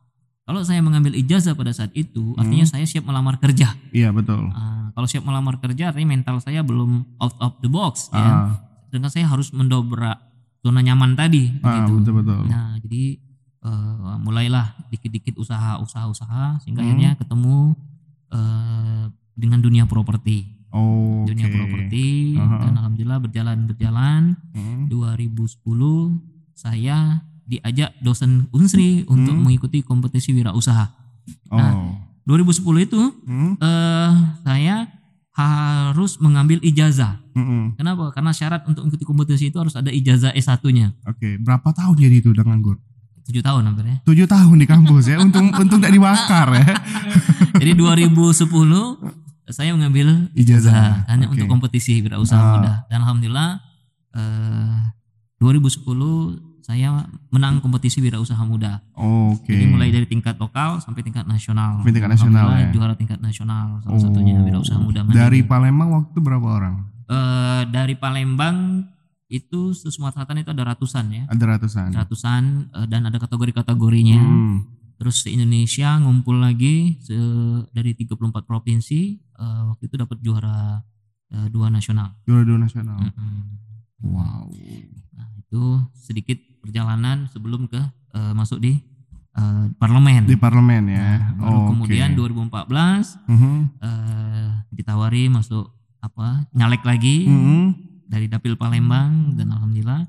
Kalau 0.47 0.63
saya 0.63 0.79
mengambil 0.79 1.11
ijazah 1.13 1.53
pada 1.53 1.75
saat 1.75 1.91
itu, 1.93 2.31
artinya 2.37 2.63
saya 2.65 2.87
siap 2.87 3.03
melamar 3.03 3.35
kerja. 3.37 3.75
Iya 3.91 4.15
betul. 4.15 4.47
Ah, 4.49 4.86
kalau 4.97 5.05
siap 5.05 5.23
melamar 5.23 5.61
kerja, 5.61 5.93
artinya 5.93 6.09
mental 6.09 6.41
saya 6.41 6.65
belum 6.65 7.21
out 7.21 7.37
of 7.37 7.61
the 7.61 7.69
box, 7.69 8.09
ya. 8.09 8.17
Ah, 8.17 8.49
Sedangkan 8.89 9.13
saya 9.13 9.29
harus 9.29 9.53
mendobrak 9.53 10.17
zona 10.59 10.81
nyaman 10.81 11.13
tadi, 11.13 11.53
ah, 11.61 11.85
betul 11.85 12.17
betul. 12.17 12.49
Nah, 12.49 12.81
jadi 12.81 13.21
eh, 13.61 14.17
mulailah 14.17 14.89
dikit-dikit 14.89 15.37
usaha, 15.37 15.77
usaha, 15.77 16.07
usaha, 16.07 16.57
sehingga 16.63 16.81
Hmm. 16.81 16.89
akhirnya 16.89 17.11
ketemu 17.15 17.57
eh, 18.27 19.05
dengan 19.35 19.61
dunia 19.61 19.85
properti, 19.85 20.49
Oke. 20.73 21.31
dunia 21.31 21.47
properti, 21.47 22.35
Aha. 22.35 22.59
dan 22.63 22.73
alhamdulillah 22.75 23.19
berjalan 23.21 23.59
berjalan. 23.67 24.23
Hmm. 24.51 24.89
2010 24.89 26.17
saya 26.55 27.21
diajak 27.45 27.95
dosen 28.01 28.49
Unsri 28.51 29.05
untuk 29.07 29.35
Hmm. 29.35 29.45
mengikuti 29.47 29.83
kompetisi 29.83 30.33
wirausaha. 30.33 30.87
Oh. 31.51 31.59
Nah. 31.59 31.75
2010 32.27 32.59
itu 32.83 33.01
Hmm. 33.23 33.55
eh 33.57 34.13
saya 34.43 34.91
harus 35.33 36.17
mengambil 36.17 36.59
ijazah. 36.61 37.21
Mm-mm. 37.33 37.77
Kenapa? 37.77 38.09
Karena 38.11 38.33
syarat 38.33 38.65
untuk 38.65 38.83
mengikuti 38.83 39.05
kompetisi 39.05 39.45
itu 39.47 39.59
harus 39.59 39.73
ada 39.73 39.89
ijazah 39.89 40.33
S1-nya. 40.33 40.97
Oke, 41.05 41.37
berapa 41.37 41.69
tahun 41.71 41.95
jadi 41.95 42.17
itu 42.19 42.33
udah 42.33 42.43
nganggur? 42.43 42.81
7 43.27 43.43
tahun 43.43 43.63
hampir 43.65 43.85
ya. 43.85 43.97
Tujuh 44.03 44.25
tahun 44.25 44.57
di 44.57 44.65
kampus 44.65 45.05
ya, 45.07 45.19
untung 45.19 45.51
untung 45.51 45.77
tak 45.77 45.91
dibakar 45.91 46.47
ya. 46.55 46.67
Jadi 47.61 47.73
2010 47.75 48.47
saya 49.47 49.71
mengambil 49.73 50.31
Ijazah, 50.33 51.07
hanya 51.07 51.27
oke. 51.27 51.35
untuk 51.35 51.47
kompetisi 51.49 51.99
wirausaha 52.01 52.39
Ah. 52.39 52.53
muda 52.55 52.73
dan 52.87 53.03
alhamdulillah 53.03 53.51
eh 54.15 54.79
2010 55.39 56.46
saya 56.67 57.07
menang 57.31 57.63
kompetisi 57.63 58.03
wirausaha 58.03 58.43
muda. 58.43 58.83
Oke. 58.99 59.55
Jadi 59.55 59.71
mulai 59.71 59.95
dari 59.95 60.03
tingkat 60.03 60.35
lokal 60.35 60.83
sampai 60.83 61.07
tingkat 61.07 61.23
nasional. 61.23 61.79
Sampai 61.79 61.95
tingkat 61.95 62.11
nasional, 62.11 62.47
ya. 62.59 62.75
juara 62.75 62.99
tingkat 62.99 63.23
nasional 63.23 63.79
salah 63.87 64.03
satunya 64.03 64.35
Oh. 64.35 64.43
wirausaha 64.43 64.83
muda. 64.83 65.07
Dari 65.07 65.15
Mandiri. 65.15 65.47
Palembang 65.47 65.89
waktu 65.95 66.09
itu 66.11 66.21
berapa 66.21 66.43
orang? 66.51 66.75
Eh, 67.07 67.63
dari 67.71 67.95
Palembang 67.95 68.83
itu 69.31 69.71
Sumatera 69.79 70.27
Selatan 70.27 70.43
itu 70.43 70.51
ada 70.51 70.65
ratusan 70.67 71.07
ya. 71.07 71.23
Ada 71.31 71.45
ratusan. 71.55 71.89
Ratusan 71.95 72.43
eh, 72.75 72.87
dan 72.91 73.07
ada 73.07 73.19
kategori-kategorinya. 73.23 74.19
Hmm. 74.19 74.67
Terus 74.99 75.23
se 75.23 75.31
Indonesia 75.31 76.03
ngumpul 76.03 76.43
lagi 76.43 76.99
se- 76.99 77.15
dari 77.71 77.95
34 77.95 78.43
provinsi 78.43 79.01
eh, 79.15 79.63
waktu 79.71 79.87
itu 79.87 79.95
dapat 79.95 80.19
juara 80.19 80.83
eh, 81.31 81.47
dua 81.47 81.71
nasional. 81.71 82.11
Juara 82.27 82.43
dua 82.43 82.59
nasional. 82.59 82.99
Mm-mm. 82.99 83.55
Wow. 84.03 84.51
Nah, 85.15 85.29
itu 85.39 85.63
sedikit 85.97 86.39
perjalanan 86.67 87.31
sebelum 87.31 87.65
ke 87.67 87.79
eh, 88.13 88.33
masuk 88.35 88.59
di 88.59 88.75
eh, 89.33 89.65
parlemen. 89.79 90.27
Di 90.27 90.35
parlemen 90.35 90.83
ya. 90.89 91.37
Nah, 91.39 91.47
Oke. 91.47 91.67
kemudian 91.71 92.13
2014 92.13 93.21
Mhm. 93.25 93.55
eh, 93.79 94.49
ditawari 94.73 95.29
masuk 95.29 95.71
apa 96.01 96.47
nyalek 96.51 96.83
lagi 96.83 97.25
Mhm. 97.25 97.65
dari 98.07 98.27
dapil 98.27 98.55
Palembang 98.55 99.35
dan 99.35 99.51
alhamdulillah 99.51 100.07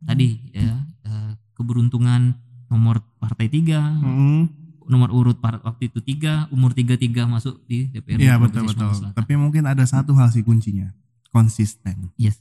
tadi 0.00 0.40
ya 0.50 0.80
eh, 1.04 1.32
keberuntungan 1.52 2.32
nomor 2.68 3.00
partai 3.18 3.48
tiga 3.48 3.80
Mhm. 3.82 4.56
nomor 4.88 5.12
urut 5.12 5.36
waktu 5.40 5.88
itu 5.88 6.00
tiga 6.00 6.48
umur 6.48 6.72
tiga 6.72 6.96
tiga 6.96 7.24
masuk 7.24 7.60
di 7.64 7.88
DPRD 7.88 8.24
Iya 8.24 8.40
betul 8.40 8.64
betul. 8.64 8.88
Selatan. 8.88 9.12
Tapi 9.12 9.32
mungkin 9.36 9.64
ada 9.64 9.84
satu 9.84 10.16
hal 10.16 10.32
sih 10.32 10.40
kuncinya, 10.40 10.88
konsisten. 11.28 12.08
Yes. 12.16 12.40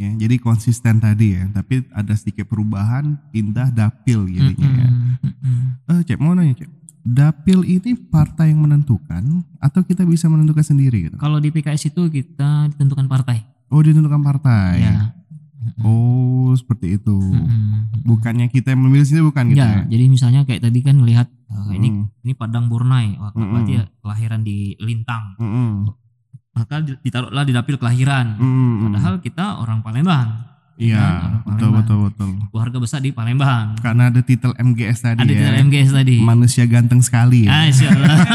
Ya, 0.00 0.08
jadi 0.16 0.40
konsisten 0.40 0.96
tadi 0.96 1.36
ya, 1.36 1.44
tapi 1.52 1.84
ada 1.92 2.16
sedikit 2.16 2.48
perubahan 2.48 3.20
pindah 3.28 3.68
dapil 3.68 4.24
jadinya 4.32 4.64
ya. 4.80 4.88
Mm-mm, 4.88 5.14
mm-mm. 5.20 5.60
Eh, 5.92 6.00
Cek 6.08 6.16
mau 6.16 6.32
nanya 6.32 6.56
Cek, 6.56 6.72
dapil 7.04 7.68
ini 7.68 7.92
partai 8.08 8.48
yang 8.48 8.64
menentukan 8.64 9.44
atau 9.60 9.84
kita 9.84 10.08
bisa 10.08 10.24
menentukan 10.32 10.64
sendiri 10.64 11.04
gitu? 11.04 11.20
Kalau 11.20 11.36
di 11.36 11.52
PKS 11.52 11.92
itu 11.92 12.08
kita 12.08 12.72
ditentukan 12.72 13.12
partai. 13.12 13.44
Oh 13.68 13.84
ditentukan 13.84 14.24
partai. 14.24 14.80
Ya. 14.80 15.12
Oh 15.84 16.56
seperti 16.56 16.96
itu. 16.96 17.20
Bukannya 18.00 18.48
kita 18.48 18.72
yang 18.72 18.80
memilih 18.80 19.04
sendiri 19.04 19.28
bukan 19.28 19.52
gitu 19.52 19.60
ya? 19.60 19.84
Ya, 19.84 20.00
jadi 20.00 20.04
misalnya 20.08 20.40
kayak 20.48 20.64
tadi 20.64 20.80
kan 20.80 20.96
melihat 20.96 21.28
eh, 21.28 21.76
ini 21.76 21.88
Mm. 21.92 22.24
ini 22.24 22.32
Padang 22.32 22.72
Burnai, 22.72 23.20
wah 23.20 23.36
berarti 23.36 23.76
ya 23.76 23.84
kelahiran 24.00 24.40
di 24.40 24.80
Lintang. 24.80 25.36
Maka 26.50 26.80
di- 26.80 26.98
ditaruhlah 27.00 27.42
di 27.42 27.52
dapil 27.52 27.76
kelahiran. 27.76 28.36
Mm-mm. 28.36 28.90
Padahal 28.90 29.14
kita 29.18 29.58
orang 29.58 29.80
Palembang. 29.80 30.50
Iya 30.74 30.96
kan, 30.96 31.32
betul 31.44 31.70
betul 31.74 31.98
betul. 32.08 32.30
Keluarga 32.48 32.78
besar 32.80 32.98
di 32.98 33.12
Palembang. 33.12 33.76
Karena 33.78 34.08
ada 34.08 34.20
titel 34.20 34.56
MGS 34.56 34.98
tadi 35.02 35.20
Ada 35.20 35.28
ya. 35.28 35.52
di 35.52 35.60
MGS 35.62 35.90
tadi. 35.92 36.16
Manusia 36.18 36.64
ganteng 36.64 37.00
sekali 37.00 37.44
ya. 37.44 37.52
Ah, 37.52 37.64
insya 37.66 37.88
Allah. 37.90 38.16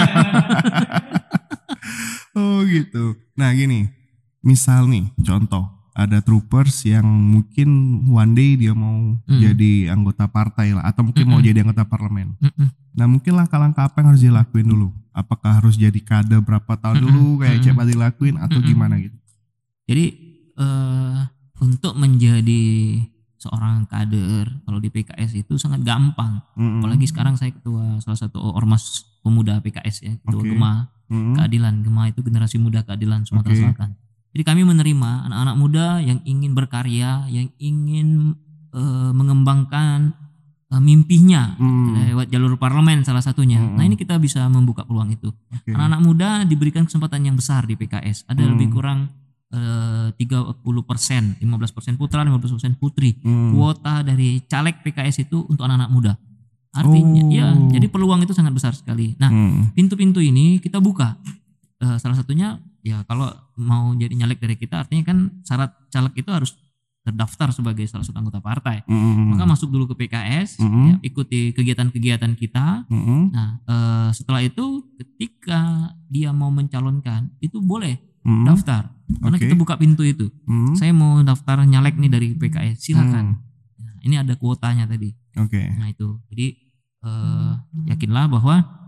Oh 2.35 2.61
gitu. 2.63 3.15
Nah 3.33 3.51
gini, 3.51 3.87
misal 4.41 4.85
nih 4.85 5.07
contoh 5.17 5.71
ada 5.95 6.19
troopers 6.19 6.83
yang 6.83 7.07
mungkin 7.07 7.67
one 8.05 8.35
day 8.35 8.59
dia 8.59 8.75
mau 8.75 9.15
Hmm. 9.23 9.39
jadi 9.39 9.95
anggota 9.95 10.27
partai 10.27 10.75
lah 10.75 10.83
atau 10.83 11.07
mungkin 11.07 11.23
mau 11.23 11.39
Mm-mm. 11.39 11.47
jadi 11.47 11.63
anggota 11.63 11.87
parlemen. 11.87 12.35
Mm-mm. 12.35 12.67
Nah 12.93 13.07
mungkin 13.07 13.31
langkah-langkah 13.33 13.87
apa 13.87 14.03
yang 14.03 14.11
harus 14.11 14.19
dilakuin 14.21 14.67
dulu? 14.67 14.91
Apakah 15.09 15.63
harus 15.63 15.79
jadi 15.79 15.95
kader 15.95 16.43
berapa 16.43 16.67
tahun 16.75 16.99
Mm-mm. 16.99 17.07
dulu 17.07 17.25
kayak 17.39 17.63
Cek 17.63 17.71
Mm-mm. 17.71 17.79
Padi 17.79 17.95
lakuin 17.95 18.35
atau 18.35 18.59
Mm-mm. 18.59 18.67
gimana 18.67 18.99
gitu? 18.99 19.15
Jadi 19.87 20.05
eh, 20.59 21.19
untuk 21.63 21.95
menjadi 21.95 22.63
seorang 23.39 23.85
kader 23.85 24.67
kalau 24.67 24.83
di 24.83 24.91
PKS 24.91 25.31
itu 25.37 25.55
sangat 25.55 25.79
gampang. 25.79 26.43
Mm-mm. 26.59 26.83
Apalagi 26.83 27.07
sekarang 27.07 27.39
saya 27.39 27.55
ketua 27.55 28.03
salah 28.03 28.19
satu 28.19 28.43
ormas 28.51 29.07
pemuda 29.23 29.63
PKS 29.63 29.95
ya, 30.03 30.13
ketua 30.19 30.43
Oke. 30.43 30.51
Gema 30.51 30.91
Mm-mm. 31.07 31.39
Keadilan. 31.39 31.87
Gema 31.87 32.11
itu 32.11 32.19
generasi 32.19 32.59
muda 32.59 32.83
keadilan 32.83 33.23
Sumatera 33.23 33.55
Oke. 33.55 33.61
Selatan. 33.63 33.91
Jadi 34.35 34.43
kami 34.43 34.61
menerima 34.61 35.31
anak-anak 35.31 35.55
muda 35.55 35.87
yang 36.03 36.19
ingin 36.27 36.51
berkarya, 36.51 37.23
yang 37.31 37.47
ingin 37.55 38.35
eh, 38.75 39.11
mengembangkan 39.15 40.11
eh, 40.67 40.81
mimpinya 40.83 41.55
Mm. 41.55 42.11
lewat 42.11 42.27
jalur 42.27 42.59
parlemen 42.59 42.99
salah 43.01 43.23
satunya. 43.23 43.55
Mm-mm. 43.55 43.79
Nah 43.79 43.87
ini 43.87 43.95
kita 43.95 44.19
bisa 44.19 44.43
membuka 44.45 44.83
peluang 44.83 45.07
itu. 45.09 45.31
Anak-anak 45.63 46.01
muda 46.03 46.29
diberikan 46.43 46.83
kesempatan 46.83 47.23
yang 47.23 47.39
besar 47.39 47.63
di 47.63 47.79
PKS. 47.79 48.27
Ada 48.27 48.43
Hmm. 48.43 48.51
lebih 48.59 48.67
kurang 48.69 48.99
eh, 49.55 50.11
30 50.19 50.83
persen, 50.83 51.39
15 51.39 51.71
persen 51.71 51.95
putra, 51.95 52.27
15 52.27 52.51
persen 52.51 52.75
putri. 52.75 53.15
Mm. 53.23 53.55
Kuota 53.55 54.03
dari 54.03 54.43
caleg 54.43 54.83
PKS 54.83 55.23
itu 55.23 55.47
untuk 55.47 55.63
anak-anak 55.63 55.87
muda. 55.87 56.13
Artinya, 56.75 57.23
Oh. 57.23 57.31
ya, 57.31 57.47
jadi 57.71 57.87
peluang 57.87 58.19
itu 58.19 58.35
sangat 58.35 58.51
besar 58.51 58.75
sekali. 58.75 59.15
Nah, 59.15 59.31
Mm. 59.31 59.71
pintu-pintu 59.71 60.19
ini 60.19 60.59
kita 60.59 60.83
buka. 60.83 61.15
Eh, 61.75 61.97
salah 61.99 62.15
satunya, 62.15 62.63
ya 62.87 63.03
kalau 63.03 63.27
mau 63.59 63.91
jadi 63.99 64.15
nyalek 64.15 64.39
dari 64.39 64.55
kita, 64.55 64.87
artinya 64.87 65.03
kan 65.11 65.17
syarat 65.43 65.75
caleg 65.91 66.15
itu 66.15 66.31
harus 66.31 66.55
terdaftar 67.05 67.53
sebagai 67.53 67.85
salah 67.85 68.07
satu 68.07 68.17
anggota 68.17 68.39
partai. 68.39 68.81
Mm-mm. 68.87 69.35
Maka 69.35 69.43
masuk 69.43 69.69
dulu 69.69 69.91
ke 69.91 70.07
PKS, 70.07 70.57
Mm-mm. 70.63 70.85
ya, 70.87 70.95
ikuti 71.05 71.51
kegiatan-kegiatan 71.51 72.33
kita, 72.33 72.87
Mm-mm. 72.87 73.21
Nah, 73.29 73.49
eh, 73.61 74.09
setelah 74.15 74.41
itu 74.41 74.87
ketika 74.97 75.93
dia 76.07 76.31
mau 76.31 76.49
mencalonkan, 76.49 77.35
itu 77.43 77.59
boleh 77.59 77.99
Mm-mm. 78.23 78.47
daftar. 78.47 78.95
Karena 79.05 79.37
Oke. 79.37 79.45
kita 79.45 79.53
buka 79.59 79.77
pintu 79.77 80.01
itu. 80.01 80.33
Mm. 80.49 80.73
Saya 80.73 80.89
mau 80.89 81.21
daftar 81.21 81.61
nyalek 81.61 81.93
nih 82.01 82.09
dari 82.09 82.27
PKS, 82.33 82.89
silakan. 82.89 83.37
Mm. 83.37 83.85
Nah, 83.85 83.95
ini 84.01 84.15
ada 84.17 84.33
kuotanya 84.33 84.89
tadi. 84.89 85.13
Oke. 85.37 85.61
Nah, 85.77 85.93
itu. 85.93 86.17
Jadi 86.33 86.47
eh, 87.05 87.53
yakinlah 87.93 88.25
bahwa 88.25 88.84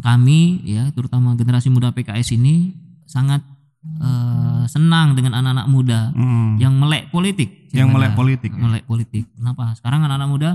kami 0.00 0.40
ya, 0.64 0.88
terutama 0.90 1.32
generasi 1.34 1.68
muda 1.68 1.90
PKS 1.90 2.34
ini 2.34 2.74
sangat 3.04 3.40
eh, 3.80 4.64
senang 4.66 5.16
dengan 5.16 5.32
anak-anak 5.34 5.66
muda 5.66 6.00
Mm. 6.12 6.60
yang 6.60 6.76
melek 6.76 7.08
politik. 7.08 7.72
Yang 7.72 7.88
melek 7.88 8.12
politik. 8.12 8.52
ya? 8.52 8.60
melek 8.60 8.84
politik. 8.84 9.24
Kenapa? 9.32 9.72
Sekarang 9.72 10.04
anak-anak 10.04 10.28
muda 10.28 10.50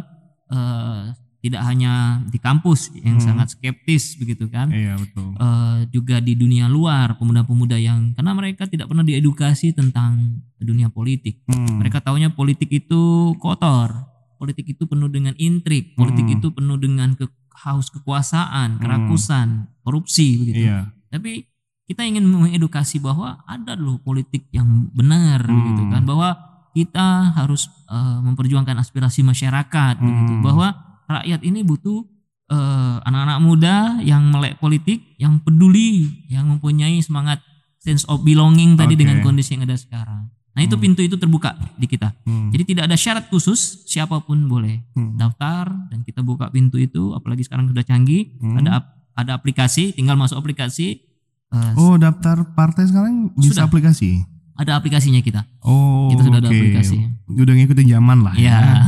eh, 0.46 1.10
tidak 1.42 1.62
hanya 1.62 2.22
di 2.26 2.38
kampus 2.38 2.90
yang 2.96 3.18
Hmm. 3.18 3.26
sangat 3.34 3.54
skeptis 3.54 4.14
begitu 4.16 4.46
kan, 4.46 4.70
Iya 4.70 4.98
betul. 4.98 5.34
Eh, 5.36 5.80
juga 5.90 6.18
di 6.18 6.34
dunia 6.34 6.66
luar 6.66 7.18
pemuda-pemuda 7.18 7.78
yang 7.78 8.14
karena 8.14 8.34
mereka 8.34 8.66
tidak 8.66 8.90
pernah 8.90 9.02
diedukasi 9.02 9.74
tentang 9.74 10.42
dunia 10.58 10.90
politik. 10.90 11.42
Mm. 11.46 11.82
Mereka 11.82 12.02
taunya 12.02 12.30
politik 12.30 12.70
itu 12.70 13.34
kotor, 13.38 14.06
politik 14.36 14.76
itu 14.76 14.84
penuh 14.86 15.08
dengan 15.08 15.34
intrik, 15.36 15.96
politik 15.96 16.28
Hmm. 16.28 16.36
itu 16.40 16.48
penuh 16.52 16.78
dengan 16.78 17.16
ke 17.16 17.26
haus 17.66 17.88
kekuasaan, 17.90 18.78
kerakusan, 18.84 19.72
korupsi 19.82 20.44
begitu. 20.44 20.68
Iya. 20.68 20.92
Tapi 21.12 21.48
kita 21.86 22.02
ingin 22.04 22.26
mengedukasi 22.26 23.00
bahwa 23.00 23.46
ada 23.46 23.78
loh 23.78 24.02
politik 24.02 24.50
yang 24.52 24.90
benar 24.92 25.46
Hmm. 25.46 25.64
gitu 25.72 25.84
kan 25.88 26.04
bahwa 26.04 26.30
kita 26.76 27.32
harus 27.38 27.72
eh, 27.88 28.20
memperjuangkan 28.20 28.76
aspirasi 28.76 29.24
masyarakat 29.24 29.96
begitu 30.02 30.34
Hmm. 30.36 30.44
bahwa 30.44 30.68
rakyat 31.08 31.42
ini 31.46 31.64
butuh 31.64 32.04
eh, 32.46 32.98
anak-anak 33.02 33.40
muda 33.42 33.76
yang 34.06 34.30
melek 34.30 34.62
politik 34.62 35.02
yang 35.18 35.42
peduli 35.42 36.14
yang 36.30 36.46
mempunyai 36.46 37.02
semangat 37.02 37.42
sense 37.82 38.06
of 38.06 38.22
belonging 38.22 38.78
tadi 38.78 38.94
Oke. 38.94 39.02
dengan 39.02 39.18
kondisi 39.26 39.58
yang 39.58 39.66
ada 39.66 39.74
sekarang 39.74 40.30
Nah 40.56 40.64
itu 40.64 40.76
pintu 40.76 41.00
itu 41.00 41.14
terbuka 41.14 41.52
di 41.74 41.84
kita. 41.84 42.16
Hmm. 42.24 42.48
Jadi 42.48 42.64
tidak 42.66 42.84
ada 42.88 42.96
syarat 42.96 43.28
khusus 43.28 43.84
siapa 43.86 44.18
pun 44.20 44.40
boleh 44.46 44.80
Hmm. 44.92 45.14
daftar 45.14 45.68
dan 45.86 46.00
kita 46.02 46.20
buka 46.22 46.48
pintu 46.48 46.76
itu. 46.78 47.12
Apalagi 47.12 47.44
sekarang 47.44 47.68
sudah 47.68 47.84
canggih, 47.84 48.32
Hmm. 48.38 48.58
ada 48.58 48.88
ada 49.14 49.32
aplikasi, 49.34 49.92
tinggal 49.92 50.16
masuk 50.16 50.36
aplikasi. 50.36 51.04
eh, 51.48 51.72
Oh, 51.76 51.96
daftar 51.96 52.42
partai 52.50 52.84
sekarang 52.86 53.32
bisa 53.34 53.54
Sudah. 53.54 53.68
aplikasi. 53.68 54.24
Ada 54.56 54.76
aplikasinya 54.76 55.20
kita. 55.20 55.44
Oh, 55.62 56.08
Kita 56.10 56.24
sudah 56.24 56.40
ada 56.40 56.48
oke. 56.48 56.56
aplikasi. 56.56 56.98
Udah 57.30 57.54
ngikutin 57.54 57.88
zaman 57.90 58.18
lah 58.22 58.34
Ya, 58.34 58.88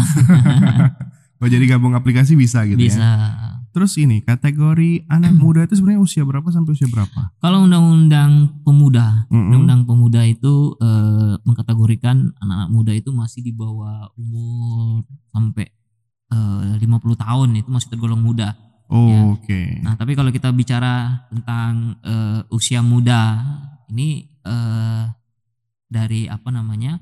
Oh, 1.38 1.46
jadi 1.46 1.64
gabung 1.68 1.94
aplikasi 1.94 2.34
bisa 2.34 2.66
gitu 2.66 2.82
bisa. 2.82 2.98
ya. 2.98 3.47
Terus 3.78 3.94
ini 4.02 4.26
kategori 4.26 5.06
anak 5.06 5.38
muda 5.38 5.62
itu 5.62 5.78
sebenarnya 5.78 6.02
usia 6.02 6.26
berapa 6.26 6.50
sampai 6.50 6.74
usia 6.74 6.90
berapa? 6.90 7.30
Kalau 7.38 7.62
undang-undang 7.62 8.58
pemuda, 8.66 9.30
Mm-mm. 9.30 9.54
undang-undang 9.54 9.86
pemuda 9.86 10.26
itu 10.26 10.74
eh, 10.82 11.38
mengkategorikan 11.46 12.34
anak-anak 12.42 12.70
muda 12.74 12.90
itu 12.98 13.14
masih 13.14 13.46
di 13.46 13.54
bawah 13.54 14.10
umur 14.18 15.06
sampai 15.30 15.70
eh, 16.34 16.74
50 16.82 16.90
tahun 17.14 17.50
itu 17.54 17.70
masih 17.70 17.94
tergolong 17.94 18.18
muda. 18.18 18.58
Oh, 18.90 19.06
Ya. 19.14 19.22
oke. 19.30 19.62
Nah, 19.86 19.94
tapi 19.94 20.18
kalau 20.18 20.34
kita 20.34 20.50
bicara 20.50 21.28
tentang 21.30 22.02
eh, 22.02 22.42
usia 22.50 22.82
muda, 22.82 23.46
ini 23.94 24.26
eh, 24.42 25.04
dari 25.86 26.26
apa 26.26 26.50
namanya 26.50 26.98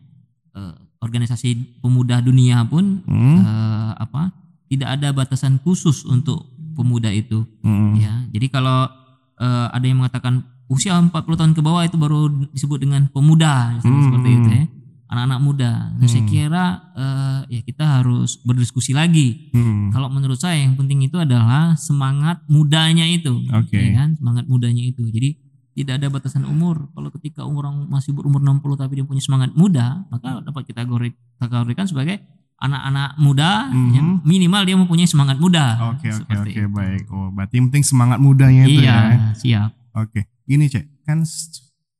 eh, 0.51 0.75
organisasi 0.99 1.79
pemuda 1.79 2.19
dunia 2.19 2.67
pun 2.67 2.99
Hmm, 3.07 3.39
eh, 3.39 3.91
apa 3.95 4.35
tidak 4.65 4.97
ada 4.97 5.13
batasan 5.13 5.61
khusus 5.61 6.03
untuk 6.03 6.54
pemuda 6.75 7.09
itu. 7.09 7.47
hmm, 7.63 7.95
Ya, 7.95 8.13
jadi 8.29 8.47
kalau 8.51 8.91
eh, 9.35 9.67
ada 9.71 9.83
yang 9.83 9.99
mengatakan 9.99 10.43
usia 10.67 10.95
40 10.95 11.11
tahun 11.11 11.53
ke 11.53 11.61
bawah 11.61 11.83
itu 11.83 11.95
baru 11.95 12.27
disebut 12.51 12.79
dengan 12.79 13.07
pemuda, 13.07 13.79
Hmm. 13.79 14.03
seperti 14.03 14.29
itu 14.31 14.49
ya, 14.49 14.63
anak-anak 15.05 15.39
muda. 15.39 15.71
Nah, 15.93 16.07
saya 16.07 16.23
kira 16.25 16.65
eh, 16.95 17.39
ya 17.51 17.61
kita 17.61 17.83
harus 17.99 18.39
berdiskusi 18.41 18.91
lagi. 18.91 19.51
hmm. 19.51 19.91
Kalau 19.91 20.07
menurut 20.07 20.35
saya 20.35 20.59
yang 20.59 20.75
penting 20.75 21.03
itu 21.03 21.15
adalah 21.15 21.75
semangat 21.75 22.41
mudanya 22.47 23.05
itu, 23.05 23.43
Oke. 23.51 23.75
ya 23.75 23.91
kan? 23.95 24.15
Semangat 24.15 24.45
mudanya 24.47 24.81
itu. 24.81 25.03
Jadi 25.05 25.35
tidak 25.75 25.99
ada 25.99 26.07
batasan 26.07 26.47
umur. 26.47 26.87
Kalau 26.95 27.11
ketika 27.11 27.43
orang 27.43 27.91
masih 27.91 28.15
berumur 28.15 28.39
60 28.39 28.79
tapi 28.79 28.95
dia 28.95 29.03
punya 29.03 29.19
semangat 29.19 29.51
muda, 29.53 30.07
maka 30.07 30.39
dapat 30.39 30.63
kita 30.65 30.87
kategori- 30.87 31.15
kategorikan 31.37 31.85
sebagai 31.85 32.23
anak-anak 32.57 33.09
muda, 33.17 33.67
Mhm. 33.67 33.91
ya, 33.91 34.01
minimal 34.23 34.61
dia 34.63 34.75
mempunyai 34.75 35.05
semangat 35.05 35.35
muda. 35.35 35.91
Oke, 35.91 36.07
oke, 36.09 36.33
oke, 36.33 36.61
baik. 36.71 37.03
Oh, 37.09 37.27
berarti 37.29 37.59
yang 37.59 37.67
penting 37.67 37.83
semangat 37.83 38.17
mudanya 38.17 38.63
itu 38.63 38.79
Iya, 38.79 38.95
ya. 38.95 39.17
siap. 39.33 39.69
Oke, 39.93 40.23
gini 40.43 40.65
cek, 40.65 41.03
kan 41.03 41.23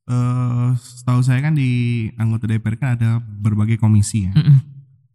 eh, 0.05 0.69
setahu 0.77 1.19
saya 1.19 1.41
kan 1.41 1.53
di 1.53 1.69
anggota 2.15 2.45
DPR 2.45 2.75
kan 2.75 2.89
ada 2.93 3.17
berbagai 3.19 3.75
komisi 3.75 4.25
ya. 4.25 4.33
Mm-mm, 4.33 4.61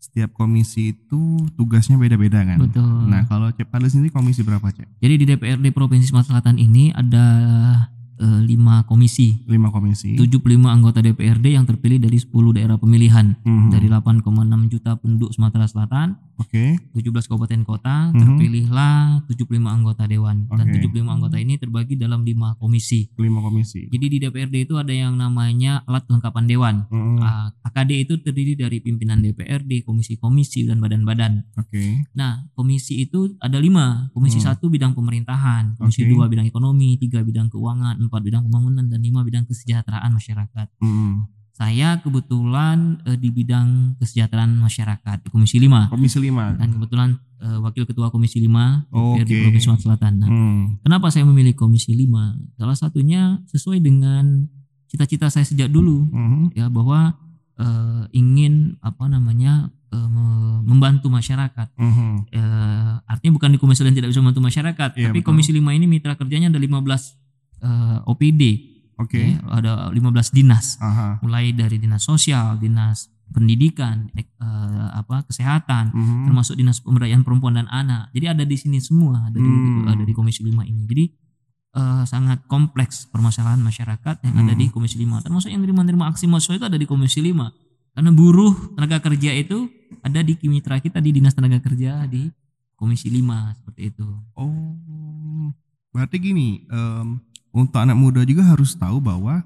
Setiap 0.00 0.32
komisi 0.32 0.90
itu 0.90 1.20
tugasnya 1.54 1.94
beda-beda 1.94 2.40
kan. 2.40 2.56
Betul. 2.58 3.06
Nah, 3.06 3.28
kalau 3.28 3.52
Cek 3.52 3.68
Padli 3.68 3.86
sendiri 3.86 4.08
komisi 4.08 4.40
berapa 4.40 4.64
cek? 4.66 4.98
Jadi 4.98 5.14
di 5.14 5.24
DPRD 5.28 5.70
Provinsi 5.70 6.08
Sumatera 6.08 6.40
Selatan 6.40 6.56
ini 6.56 6.88
ada 6.90 7.24
lima 8.20 8.84
komisi, 8.84 9.40
Lima 9.48 9.72
komisi. 9.72 10.12
75 10.14 10.68
anggota 10.68 11.00
DPRD 11.00 11.56
yang 11.56 11.64
terpilih 11.64 11.96
dari 11.96 12.20
10 12.20 12.52
daerah 12.52 12.76
pemilihan 12.76 13.32
Mhm. 13.40 13.70
dari 13.72 13.88
8,6 13.88 14.68
juta 14.68 14.96
penduduk 14.96 15.32
Sumatera 15.32 15.64
Selatan, 15.64 16.20
Oke. 16.40 16.80
17 16.96 17.28
kabupaten 17.28 17.60
kota, 17.62 18.10
Mhm. 18.10 18.18
terpilihlah 18.18 19.22
75 19.28 19.68
anggota 19.68 20.08
dewan 20.08 20.48
dan 20.48 20.66
Oke. 20.66 20.80
75 20.80 21.12
anggota 21.12 21.36
ini 21.36 21.60
terbagi 21.60 22.00
dalam 22.00 22.24
lima 22.24 22.56
komisi. 22.56 23.12
Lima 23.20 23.44
komisi. 23.44 23.86
Jadi 23.92 24.06
di 24.08 24.16
DPRD 24.16 24.64
itu 24.64 24.80
ada 24.80 24.90
yang 24.90 25.20
namanya 25.20 25.84
alat 25.84 26.08
kelengkapan 26.08 26.44
dewan. 26.48 26.74
Mhm. 26.88 27.20
Ah, 27.20 27.52
AKD 27.68 28.08
itu 28.08 28.14
terdiri 28.24 28.56
dari 28.56 28.80
pimpinan 28.80 29.20
DPRD, 29.20 29.84
komisi-komisi 29.84 30.64
dan 30.64 30.80
badan-badan. 30.80 31.44
Oke. 31.60 32.08
Nah, 32.16 32.48
komisi 32.56 33.04
itu 33.04 33.36
ada 33.38 33.60
lima. 33.60 34.08
Komisi 34.16 34.40
Hmm. 34.40 34.56
satu 34.56 34.72
bidang 34.72 34.96
pemerintahan, 34.96 35.76
komisi 35.76 36.08
Oke. 36.08 36.10
dua 36.10 36.26
bidang 36.26 36.48
ekonomi, 36.48 36.96
tiga 36.96 37.20
bidang 37.20 37.52
keuangan, 37.52 38.00
empat 38.00 38.20
bidang 38.24 38.48
pembangunan, 38.48 38.88
dan 38.88 39.00
lima 39.04 39.20
bidang 39.20 39.44
kesejahteraan 39.44 40.10
masyarakat. 40.10 40.66
Mhm. 40.80 41.39
Saya 41.60 42.00
kebetulan 42.00 43.04
eh, 43.04 43.20
di 43.20 43.28
bidang 43.28 44.00
kesejahteraan 44.00 44.48
masyarakat, 44.56 45.16
di 45.20 45.28
komisi 45.28 45.60
lima. 45.60 45.92
Komisi 45.92 46.16
lima. 46.16 46.56
Dan 46.56 46.72
kebetulan 46.72 47.20
eh, 47.36 47.58
wakil 47.60 47.84
ketua 47.84 48.08
komisi 48.08 48.40
lima 48.40 48.88
Oke. 48.88 49.28
di 49.28 49.44
Provinsi 49.44 49.68
Sumatera 49.68 49.84
Selatan. 49.92 50.12
Nah, 50.16 50.28
Hmm. 50.28 50.64
kenapa 50.80 51.12
saya 51.12 51.24
memilih 51.24 51.52
komisi 51.52 51.92
lima? 51.92 52.32
Salah 52.56 52.72
satunya 52.72 53.44
sesuai 53.44 53.76
dengan 53.78 54.48
cita-cita 54.88 55.28
saya 55.28 55.44
sejak 55.44 55.68
dulu, 55.68 56.08
Mhm. 56.08 56.56
ya 56.56 56.66
bahwa 56.66 57.12
eh, 57.56 58.04
ingin 58.14 58.80
apa 58.80 59.04
namanya 59.04 59.68
eh, 59.92 60.08
me- 60.08 60.64
membantu 60.64 61.12
masyarakat. 61.12 61.68
Mhm. 61.76 62.32
eh, 62.32 62.92
artinya 63.04 63.36
bukan 63.36 63.52
di 63.52 63.58
komisi 63.58 63.84
lain 63.84 63.92
tidak 63.92 64.08
bisa 64.08 64.24
membantu 64.24 64.40
masyarakat, 64.40 64.90
Iya, 64.96 65.12
tapi 65.12 65.20
betul. 65.20 65.28
komisi 65.28 65.50
5 65.52 65.76
ini 65.76 65.84
mitra 65.84 66.16
kerjanya 66.16 66.48
ada 66.48 66.56
15 66.56 67.20
eh, 67.60 67.98
OPD, 68.06 68.42
Oke. 69.00 69.34
ya, 69.34 69.40
ada 69.48 69.88
15 69.88 70.28
dinas, 70.30 70.76
Aha. 70.78 71.18
mulai 71.24 71.50
dari 71.50 71.80
dinas 71.80 72.04
sosial, 72.04 72.60
dinas 72.60 73.08
pendidikan, 73.30 74.10
ek- 74.12 74.34
eh, 74.36 74.88
apa 74.92 75.22
kesehatan, 75.24 75.94
Mhm. 75.94 76.28
termasuk 76.28 76.54
dinas 76.54 76.82
pemberdayaan 76.82 77.22
perempuan 77.22 77.56
dan 77.56 77.70
anak. 77.70 78.10
Jadi 78.12 78.26
ada 78.26 78.44
di 78.44 78.56
sini 78.58 78.76
semua, 78.78 79.30
ada 79.30 79.38
di 79.38 79.46
Hmm. 79.46 79.86
ada 79.86 80.02
di 80.02 80.12
komisi 80.12 80.42
5 80.42 80.62
ini. 80.62 80.84
Jadi 80.84 81.04
eh, 81.70 82.02
sangat 82.02 82.50
kompleks 82.50 83.06
permasalahan 83.06 83.62
masyarakat 83.62 84.26
yang 84.26 84.34
ada 84.36 84.52
Hmm. 84.52 84.58
di 84.58 84.66
komisi 84.68 84.98
5. 84.98 85.22
Termasuk 85.22 85.54
yang 85.54 85.62
terima-terima 85.62 86.10
aksi 86.10 86.26
mahasiswa 86.26 86.58
itu 86.58 86.66
ada 86.66 86.74
di 86.74 86.82
komisi 86.82 87.22
5. 87.22 87.54
Karena 87.94 88.10
buruh 88.10 88.74
tenaga 88.74 88.98
kerja 88.98 89.30
itu 89.30 89.70
ada 90.02 90.18
di 90.18 90.34
mitra 90.50 90.82
kita 90.82 90.98
di 90.98 91.14
dinas 91.14 91.30
tenaga 91.30 91.62
kerja 91.62 92.10
di 92.10 92.26
komisi 92.74 93.06
5 93.06 93.54
seperti 93.54 93.86
itu. 93.86 94.02
Oh, 94.34 95.54
berarti 95.90 96.18
gini, 96.18 96.66
em, 96.66 97.22
untuk 97.50 97.78
anak 97.78 97.98
muda 97.98 98.22
juga 98.22 98.46
harus 98.46 98.74
tahu 98.74 99.02
bahwa 99.02 99.42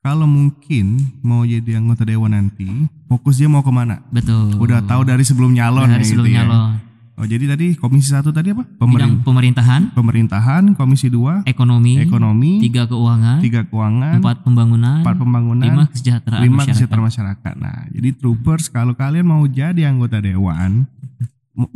kalau 0.00 0.24
mungkin 0.24 0.96
mau 1.20 1.44
jadi 1.44 1.76
anggota 1.76 2.08
dewan 2.08 2.32
nanti, 2.32 2.66
fokus 3.04 3.36
dia 3.36 3.46
mau 3.46 3.60
ke 3.60 3.68
mana? 3.68 4.00
Betul. 4.08 4.56
Udah 4.56 4.80
tahu 4.80 5.04
dari 5.04 5.20
sebelum 5.22 5.52
nyalon 5.52 5.86
dari 5.86 6.02
ya 6.02 6.08
sebelum 6.08 6.26
gitu 6.26 6.34
ya. 6.34 6.42
nyalon. 6.44 6.72
Oh, 7.20 7.28
jadi 7.28 7.52
tadi 7.52 7.76
komisi 7.76 8.08
satu 8.08 8.32
tadi 8.32 8.48
apa? 8.56 8.64
Bidang 8.64 8.80
Pemerin- 8.80 9.20
pemerintahan, 9.20 9.82
pemerintahan, 9.92 10.72
komisi 10.72 11.12
dua 11.12 11.44
ekonomi, 11.44 12.00
ekonomi, 12.00 12.64
tiga 12.64 12.88
keuangan, 12.88 13.44
tiga 13.44 13.60
keuangan, 13.68 14.24
empat 14.24 14.40
pembangunan, 14.40 15.04
empat 15.04 15.16
pembangunan, 15.20 15.64
lima 15.68 15.84
kesejahteraan 15.92 16.40
lima 16.40 16.64
masyarakat. 16.64 16.72
kesejahteraan 16.80 17.06
masyarakat. 17.12 17.54
Nah, 17.60 17.78
jadi 17.92 18.08
troopers 18.16 18.72
kalau 18.72 18.96
kalian 18.96 19.28
mau 19.28 19.44
jadi 19.44 19.84
anggota 19.84 20.16
dewan, 20.16 20.88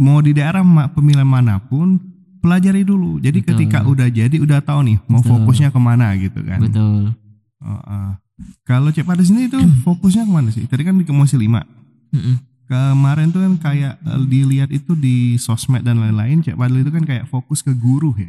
mau 0.00 0.24
di 0.24 0.32
daerah 0.32 0.64
pemilihan 0.88 1.28
mana 1.28 1.60
pun, 1.60 2.00
pelajari 2.44 2.84
dulu. 2.84 3.16
Jadi 3.18 3.40
Betul. 3.40 3.48
ketika 3.56 3.78
udah 3.82 4.08
jadi, 4.12 4.36
udah 4.36 4.60
tahu 4.60 4.84
nih 4.84 4.96
mau 5.08 5.24
Betul. 5.24 5.40
fokusnya 5.40 5.72
ke 5.72 5.80
mana 5.80 6.12
gitu 6.20 6.44
kan. 6.44 6.60
Betul. 6.60 7.16
Oh, 7.64 7.80
ah. 7.88 8.20
Kalau 8.68 8.92
Cek 8.92 9.06
pada 9.06 9.24
sini 9.24 9.48
itu 9.48 9.56
fokusnya 9.80 10.28
ke 10.28 10.32
mana 10.32 10.52
sih? 10.52 10.68
Tadi 10.68 10.84
kan 10.84 11.00
di 11.00 11.06
komisi 11.08 11.40
lima. 11.40 11.64
Mm-mm. 12.12 12.36
Kemarin 12.64 13.28
tuh 13.28 13.40
kan 13.40 13.54
kayak 13.56 13.96
eh, 13.96 14.24
dilihat 14.24 14.68
itu 14.68 14.92
di 14.92 15.36
sosmed 15.36 15.80
dan 15.80 15.96
lain-lain, 15.96 16.40
Cek 16.40 16.56
Padli 16.56 16.84
itu 16.84 16.92
kan 16.92 17.04
kayak 17.04 17.24
fokus 17.26 17.60
ke 17.60 17.72
guru 17.72 18.12
ya. 18.16 18.28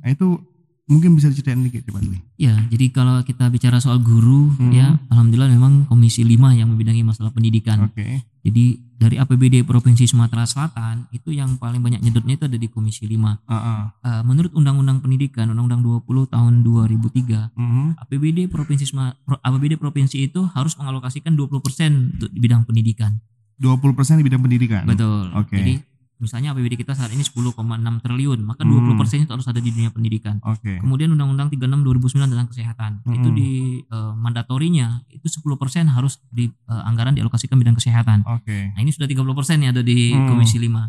Nah 0.00 0.08
itu 0.08 0.36
mungkin 0.84 1.16
bisa 1.16 1.32
diceritain 1.32 1.60
dikit 1.60 1.82
Cek 1.82 1.92
Padli. 1.92 2.18
Ya, 2.36 2.60
jadi 2.68 2.92
kalau 2.92 3.24
kita 3.24 3.48
bicara 3.48 3.80
soal 3.80 3.98
guru, 3.98 4.52
Hmm. 4.54 4.70
ya, 4.70 5.00
alhamdulillah 5.08 5.48
memang 5.48 5.88
Komisi 5.88 6.22
5 6.22 6.52
yang 6.52 6.68
membidangi 6.68 7.00
masalah 7.02 7.32
pendidikan. 7.32 7.88
Oke. 7.88 8.20
Jadi 8.42 8.78
dari 9.02 9.18
APBD 9.18 9.66
Provinsi 9.66 10.06
Sumatera 10.06 10.46
Selatan 10.46 11.10
itu 11.10 11.34
yang 11.34 11.58
paling 11.58 11.82
banyak 11.82 11.98
nyedotnya 11.98 12.38
itu 12.38 12.44
ada 12.46 12.54
di 12.54 12.66
Komisi 12.66 13.02
5. 13.04 13.42
Ah, 13.44 13.54
ah. 13.54 13.80
Eh, 13.98 14.22
menurut 14.22 14.54
Undang-Undang 14.54 15.02
Pendidikan, 15.02 15.50
Undang-Undang 15.50 15.82
20 15.82 16.24
tahun 16.24 16.62
2003, 16.62 17.50
Mhm. 17.52 17.98
APBD 17.98 18.46
Provinsi 18.46 18.86
Suma- 18.86 19.18
Pro- 19.18 19.42
APBD 19.42 19.74
Provinsi 19.74 20.22
itu 20.22 20.46
harus 20.46 20.78
mengalokasikan 20.78 21.34
20% 21.34 22.14
untuk 22.14 22.30
di 22.30 22.38
bidang 22.38 22.62
pendidikan. 22.62 23.18
20% 23.58 24.18
di 24.18 24.24
bidang 24.24 24.42
pendidikan. 24.42 24.82
Betul. 24.86 25.30
Oke. 25.34 25.54
Jadi 25.54 25.74
misalnya 26.22 26.54
APBD 26.54 26.78
kita 26.78 26.94
saat 26.94 27.10
ini 27.10 27.20
10,6 27.20 27.58
triliun, 27.98 28.38
maka 28.40 28.62
Hmm. 28.62 28.94
20% 28.94 29.26
itu 29.26 29.32
harus 29.32 29.42
ada 29.44 29.58
di 29.58 29.68
dunia 29.68 29.90
pendidikan. 29.90 30.38
Oke. 30.40 30.78
Kemudian 30.78 31.10
Undang-Undang 31.10 31.50
36 31.50 31.82
2009 31.82 32.30
tentang 32.30 32.46
kesehatan. 32.46 32.90
Mm-mm. 33.02 33.16
Itu 33.18 33.28
di 33.30 33.50
eh, 33.82 34.12
mandatorinya 34.14 35.02
itu 35.08 35.26
10% 35.26 35.58
harus 35.88 36.22
di 36.30 36.46
eh, 36.46 36.82
anggaran 36.82 37.12
dialokasikan 37.12 37.58
bidang 37.58 37.74
kesehatan. 37.74 38.22
Oke. 38.24 38.70
Nah, 38.70 38.80
ini 38.80 38.88
sudah 38.88 39.04
30% 39.04 39.26
ya 39.60 39.68
ada 39.68 39.82
di 39.82 40.14
Hmm. 40.14 40.30
Komisi 40.30 40.56
5. 40.56 40.86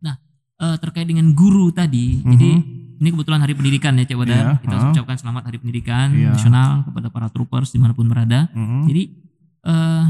Nah, 0.00 0.14
eh, 0.60 0.76
terkait 0.78 1.04
dengan 1.04 1.32
guru 1.32 1.70
tadi, 1.70 2.20
Mhm. 2.20 2.30
jadi 2.30 2.50
ini 2.94 3.08
kebetulan 3.10 3.40
Hari 3.40 3.54
Pendidikan 3.54 3.96
ya 3.96 4.04
Cik 4.04 4.14
Wadar. 4.14 4.36
Iya, 4.36 4.60
Kita 4.60 4.74
ha. 4.76 4.84
ucapkan 4.92 5.16
selamat 5.18 5.42
Hari 5.48 5.58
Pendidikan 5.58 6.06
Iya. 6.12 6.30
Nasional 6.30 6.84
kepada 6.84 7.08
para 7.08 7.26
troopers 7.26 7.72
di 7.72 7.78
mana 7.78 7.90
pun 7.90 8.06
berada. 8.06 8.52
Mhm. 8.52 8.84
Jadi 8.86 9.02
eh, 9.64 10.04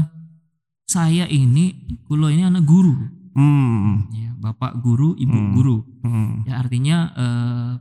saya 0.85 1.25
ini, 1.25 1.73
kulo 2.03 2.27
ini 2.27 2.43
anak 2.43 2.61
guru, 2.61 2.93
Hmm. 3.35 4.07
ya, 4.09 4.31
bapak 4.39 4.79
guru, 4.79 5.11
ibu 5.15 5.35
Hmm. 5.35 5.51
guru. 5.53 5.77
Hmm. 6.01 6.47
Ya 6.47 6.57
artinya 6.57 6.97
eh, 7.13 7.71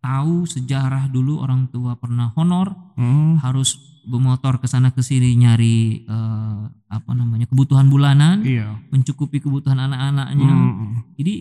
tahu 0.00 0.46
sejarah 0.46 1.06
dulu 1.06 1.38
orang 1.38 1.68
tua 1.68 1.94
pernah 1.96 2.32
honor 2.34 2.72
Hmm. 2.96 3.36
harus 3.38 3.76
bermotor 4.06 4.56
ke 4.56 4.66
sana 4.66 4.90
ke 4.90 5.02
sini 5.02 5.36
nyari 5.36 6.06
eh, 6.06 6.60
apa 6.88 7.10
namanya 7.12 7.44
kebutuhan 7.44 7.90
bulanan, 7.90 8.40
Iya. 8.40 8.78
mencukupi 8.88 9.42
kebutuhan 9.42 9.76
anak-anaknya. 9.76 10.48
Mm. 10.48 10.92
Jadi 11.18 11.34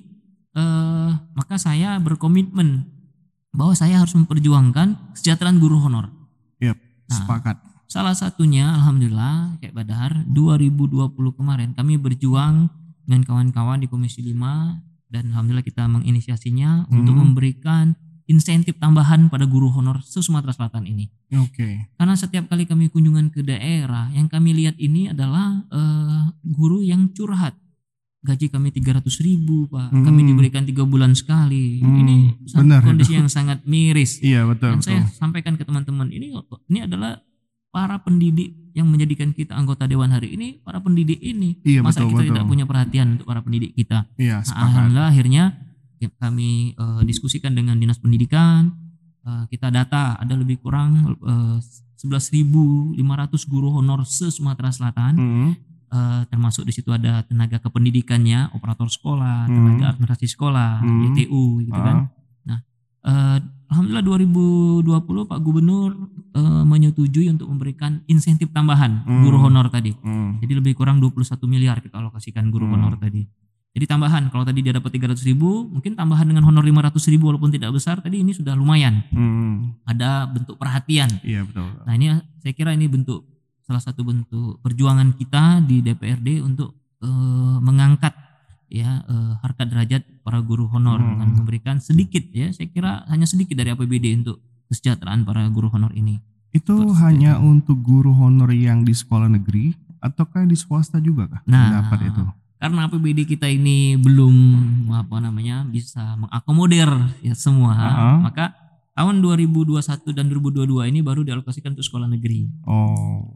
eh, 0.56 1.12
maka 1.32 1.56
saya 1.56 2.00
berkomitmen 2.00 2.88
bahwa 3.52 3.72
saya 3.72 4.00
harus 4.00 4.16
memperjuangkan 4.16 5.14
kesejahteraan 5.14 5.60
guru 5.60 5.78
honor. 5.78 6.08
Yep. 6.60 6.76
Nah. 7.08 7.16
Sepakat. 7.16 7.56
Salah 7.86 8.16
satunya 8.16 8.74
alhamdulillah 8.74 9.60
kayak 9.60 9.76
Badar 9.76 10.12
2020 10.26 11.12
kemarin 11.32 11.72
kami 11.72 11.96
berjuang 11.96 12.68
dengan 13.06 13.22
kawan-kawan 13.24 13.80
di 13.80 13.88
Komisi 13.88 14.22
5 14.22 14.82
dan 15.08 15.32
alhamdulillah 15.32 15.64
kita 15.64 15.86
menginisiasinya 15.86 16.90
untuk 16.90 17.14
Hmm. 17.14 17.22
memberikan 17.30 17.86
insentif 18.26 18.76
tambahan 18.76 19.30
pada 19.30 19.46
guru 19.46 19.70
honor 19.70 20.02
se 20.02 20.18
Sumatera 20.18 20.50
Selatan 20.50 20.90
ini. 20.90 21.06
Oke. 21.38 21.94
Karena 21.94 22.18
setiap 22.18 22.50
kali 22.50 22.66
kami 22.66 22.90
kunjungan 22.90 23.30
ke 23.30 23.46
daerah, 23.46 24.10
yang 24.10 24.26
kami 24.26 24.52
lihat 24.52 24.76
ini 24.78 25.14
adalah 25.14 25.62
eh, 25.70 26.24
guru 26.44 26.82
yang 26.82 27.14
curhat. 27.14 27.54
Gaji 28.26 28.50
kami 28.50 28.74
300 28.74 29.22
ribu 29.22 29.70
pak, 29.70 29.94
kami 29.94 30.26
Hmm. 30.26 30.30
diberikan 30.34 30.66
tiga 30.66 30.82
bulan 30.82 31.14
sekali. 31.14 31.78
Hmm, 31.78 32.02
Ini 32.02 32.18
benar 32.58 32.82
kondisi 32.82 33.14
yang 33.14 33.30
sangat 33.30 33.62
miris. 33.64 34.18
Iya 34.18 34.50
betul. 34.50 34.74
Dan 34.74 34.82
saya 34.82 35.06
betul. 35.06 35.14
sampaikan 35.14 35.54
ke 35.54 35.62
teman-teman 35.62 36.10
ini 36.10 36.34
ini 36.66 36.80
adalah 36.82 37.22
para 37.76 38.00
pendidik 38.00 38.56
yang 38.72 38.88
menjadikan 38.88 39.36
kita 39.36 39.52
anggota 39.52 39.84
dewan 39.84 40.08
hari 40.08 40.32
ini, 40.40 40.64
para 40.64 40.80
pendidik 40.80 41.20
ini. 41.20 41.60
Iya 41.68 41.84
Masa 41.84 42.04
betul 42.04 42.16
kita 42.16 42.22
betul. 42.24 42.32
tidak 42.32 42.46
punya 42.48 42.64
perhatian 42.64 43.08
untuk 43.20 43.28
para 43.28 43.44
pendidik 43.44 43.76
kita? 43.76 44.08
Iya 44.16 44.40
Nah, 44.48 44.56
alhamdulillah 44.64 45.10
akhirnya 45.12 45.44
ya, 46.00 46.08
kami 46.16 46.72
eh, 46.72 47.02
diskusikan 47.04 47.52
dengan 47.52 47.76
dinas 47.76 48.00
pendidikan. 48.00 48.72
Eh, 49.28 49.44
kita 49.52 49.68
data 49.72 50.16
ada 50.16 50.34
lebih 50.40 50.64
kurang 50.64 51.20
eh, 51.20 51.60
11.500 52.00 52.96
guru 53.52 53.76
honor 53.76 54.04
se 54.08 54.32
Sumatera 54.32 54.72
Selatan. 54.72 55.14
Mm. 55.16 55.50
Eh, 55.86 56.22
termasuk 56.28 56.68
di 56.68 56.74
situ 56.76 56.92
ada 56.92 57.24
tenaga 57.24 57.60
kependidikannya, 57.60 58.52
operator 58.52 58.92
sekolah, 58.92 59.48
Hmm. 59.48 59.56
tenaga 59.56 59.96
administrasi 59.96 60.28
sekolah, 60.28 60.84
Hmm. 60.84 61.12
YTU 61.12 61.64
gitu 61.64 61.80
kan. 61.80 62.12
Eh, 63.06 63.40
Alhamdulillah 63.66 64.06
2020 64.06 65.26
Pak 65.26 65.40
Gubernur 65.42 65.92
eh, 66.34 66.64
menyetujui 66.64 67.30
untuk 67.30 67.50
memberikan 67.50 68.02
insentif 68.06 68.50
tambahan 68.50 69.02
Hmm. 69.04 69.22
guru 69.22 69.38
honor 69.40 69.70
tadi. 69.70 69.94
mm. 69.94 70.42
Jadi 70.42 70.54
lebih 70.54 70.74
kurang 70.74 70.98
21 70.98 71.46
miliar 71.46 71.82
kita 71.82 71.98
alokasikan 71.98 72.50
guru 72.50 72.66
Hmm. 72.66 72.78
honor 72.78 72.98
tadi. 72.98 73.26
Jadi 73.76 73.86
tambahan 73.86 74.32
kalau 74.32 74.48
tadi 74.48 74.64
dia 74.64 74.72
dapat 74.72 74.88
300 74.90 75.20
ribu, 75.22 75.68
mungkin 75.68 75.94
tambahan 75.94 76.24
dengan 76.24 76.48
honor 76.48 76.64
500 76.64 77.12
ribu 77.12 77.28
walaupun 77.28 77.52
tidak 77.52 77.76
besar 77.76 78.00
tadi 78.00 78.24
ini 78.24 78.32
sudah 78.32 78.56
lumayan. 78.56 79.04
Mm. 79.12 79.84
Ada 79.84 80.32
bentuk 80.32 80.56
perhatian. 80.56 81.12
Iya 81.22 81.44
betul. 81.44 81.68
Nah 81.84 81.94
ini 81.94 82.06
saya 82.40 82.54
kira 82.56 82.72
ini 82.72 82.88
bentuk 82.88 83.28
salah 83.62 83.82
satu 83.82 84.02
bentuk 84.02 84.62
perjuangan 84.62 85.12
kita 85.12 85.60
di 85.62 85.82
DPRD 85.82 86.40
untuk 86.40 86.74
eh, 87.02 87.58
mengangkat 87.60 88.14
ya 88.68 89.04
eh, 89.04 89.34
harkat 89.40 89.70
derajat 89.70 90.02
para 90.22 90.40
guru 90.40 90.66
honor 90.68 90.98
Hmm. 90.98 91.10
dengan 91.16 91.30
memberikan 91.36 91.76
sedikit 91.78 92.26
ya 92.30 92.50
saya 92.50 92.68
kira 92.68 93.06
hanya 93.06 93.24
sedikit 93.24 93.54
dari 93.54 93.70
APBD 93.70 94.18
untuk 94.18 94.40
kesejahteraan 94.68 95.22
para 95.22 95.46
guru 95.48 95.70
honor 95.70 95.94
ini. 95.94 96.18
Itu 96.50 96.74
Betul. 96.88 96.98
hanya 97.00 97.38
untuk 97.38 97.78
guru 97.80 98.10
honor 98.12 98.50
yang 98.50 98.82
di 98.82 98.92
sekolah 98.92 99.28
negeri 99.28 99.76
ataukah 100.00 100.44
di 100.44 100.56
swasta 100.56 100.98
juga 100.98 101.28
kah? 101.28 101.42
Nah, 101.46 101.84
Dapat 101.84 102.00
itu. 102.10 102.24
karena 102.56 102.88
APBD 102.88 103.28
kita 103.28 103.46
ini 103.46 103.94
belum 103.96 104.36
apa 104.90 105.20
namanya 105.20 105.62
bisa 105.64 106.16
mengakomodir 106.16 106.88
ya 107.22 107.36
semua, 107.36 107.76
Uh-uh. 107.76 108.18
maka 108.24 108.56
tahun 108.96 109.20
2021 109.20 109.76
dan 110.16 110.26
2022 110.32 110.88
ini 110.88 111.04
baru 111.04 111.22
dialokasikan 111.22 111.76
untuk 111.76 111.84
sekolah 111.84 112.08
negeri. 112.08 112.48
Oh. 112.64 113.28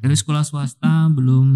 Dari 0.00 0.12
sekolah 0.12 0.42
swasta 0.42 1.06
belum 1.08 1.46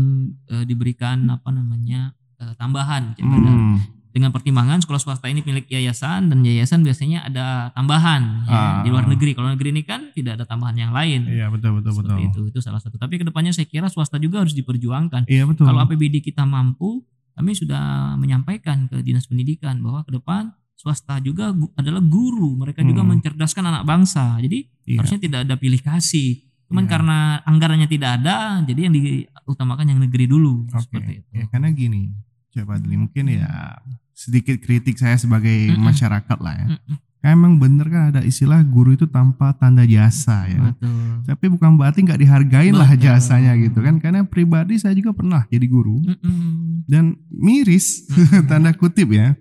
eh, 0.47 0.65
diberikan 0.65 1.27
apa 1.29 1.51
namanya 1.51 2.15
eh, 2.45 2.55
tambahan. 2.55 3.15
Cik 3.15 3.25
Badar. 3.25 3.53
Mm. 3.53 3.79
Dengan 4.11 4.31
pertimbangan 4.31 4.79
sekolah 4.79 5.01
swasta 5.01 5.27
ini 5.27 5.43
milik 5.43 5.67
yayasan 5.67 6.31
dan 6.31 6.39
yayasan 6.41 6.81
biasanya 6.81 7.27
ada 7.27 7.47
tambahan 7.75 8.47
ya, 8.47 8.55
Ah. 8.55 8.79
di 8.81 8.89
luar 8.89 9.05
negeri. 9.05 9.35
Kalau 9.35 9.51
negeri 9.51 9.69
ini 9.71 9.83
kan 9.83 10.15
tidak 10.15 10.39
ada 10.39 10.45
tambahan 10.45 10.79
yang 10.79 10.93
lain. 10.93 11.27
Iya 11.27 11.51
betul 11.51 11.75
betul 11.75 11.99
betul. 11.99 12.15
Seperti 12.15 12.23
itu 12.29 12.41
itu 12.47 12.59
salah 12.61 12.79
satu. 12.79 12.95
Tapi 12.95 13.19
ke 13.19 13.27
depannya 13.27 13.51
saya 13.51 13.67
kira 13.67 13.91
swasta 13.91 14.15
juga 14.17 14.39
harus 14.39 14.55
diperjuangkan. 14.55 15.27
Iya 15.27 15.45
betul. 15.45 15.67
Kalau 15.67 15.83
APBD 15.83 16.23
kita 16.23 16.47
mampu, 16.47 17.03
kami 17.35 17.53
sudah 17.53 18.15
menyampaikan 18.15 18.87
ke 18.87 19.03
dinas 19.03 19.27
pendidikan 19.27 19.83
bahwa 19.83 20.03
ke 20.03 20.15
depan 20.15 20.55
swasta 20.75 21.19
juga 21.19 21.51
gu- 21.51 21.75
adalah 21.75 21.99
guru. 22.01 22.55
Mereka 22.57 22.83
juga 22.83 23.03
Hmm. 23.03 23.19
mencerdaskan 23.19 23.67
anak 23.67 23.83
bangsa. 23.83 24.39
Jadi 24.39 24.63
Iya. 24.85 25.03
harusnya 25.03 25.19
tidak 25.19 25.39
ada 25.43 25.55
pilih 25.57 25.81
kasih. 25.81 26.39
Cuman 26.65 26.87
Iya. 26.87 26.91
karena 26.93 27.19
anggarannya 27.43 27.89
tidak 27.89 28.23
ada, 28.23 28.63
jadi 28.63 28.81
yang 28.81 28.95
diutamakan 28.95 29.87
yang 29.87 29.99
negeri 29.99 30.25
dulu. 30.25 30.65
Oke. 30.67 30.79
Seperti 30.81 31.13
itu. 31.19 31.29
Ya, 31.33 31.45
karena 31.49 31.69
gini, 31.71 32.15
coba 32.55 32.79
Dli, 32.79 32.95
mungkin 32.97 33.25
ya 33.29 33.83
sedikit 34.15 34.57
kritik 34.59 34.95
saya 34.95 35.19
sebagai 35.19 35.75
Mm-mm. 35.75 35.83
masyarakat 35.83 36.39
lah 36.39 36.55
ya. 36.55 36.67
Mm-mm. 36.71 36.97
Kan 37.19 37.31
emang 37.35 37.57
bener 37.57 37.89
kan 37.89 38.03
ada 38.09 38.21
istilah 38.21 38.61
guru 38.61 38.93
itu 38.93 39.05
tanpa 39.05 39.51
tanda 39.53 39.83
jasa 39.83 40.45
ya. 40.45 40.61
Betul. 40.71 41.25
Tapi 41.25 41.45
bukan 41.49 41.75
berarti 41.75 41.99
nggak 42.01 42.21
dihargain 42.21 42.71
lah 42.71 42.87
Betul. 42.87 43.03
jasanya 43.03 43.57
gitu 43.57 43.81
kan. 43.81 43.97
Karena 43.97 44.23
pribadi 44.23 44.77
saya 44.77 44.93
juga 44.93 45.11
pernah 45.11 45.49
jadi 45.49 45.65
guru 45.65 45.99
Mm-mm. 45.99 46.85
dan 46.85 47.17
miris 47.27 48.05
tanda 48.49 48.71
kutip 48.71 49.09
ya. 49.11 49.33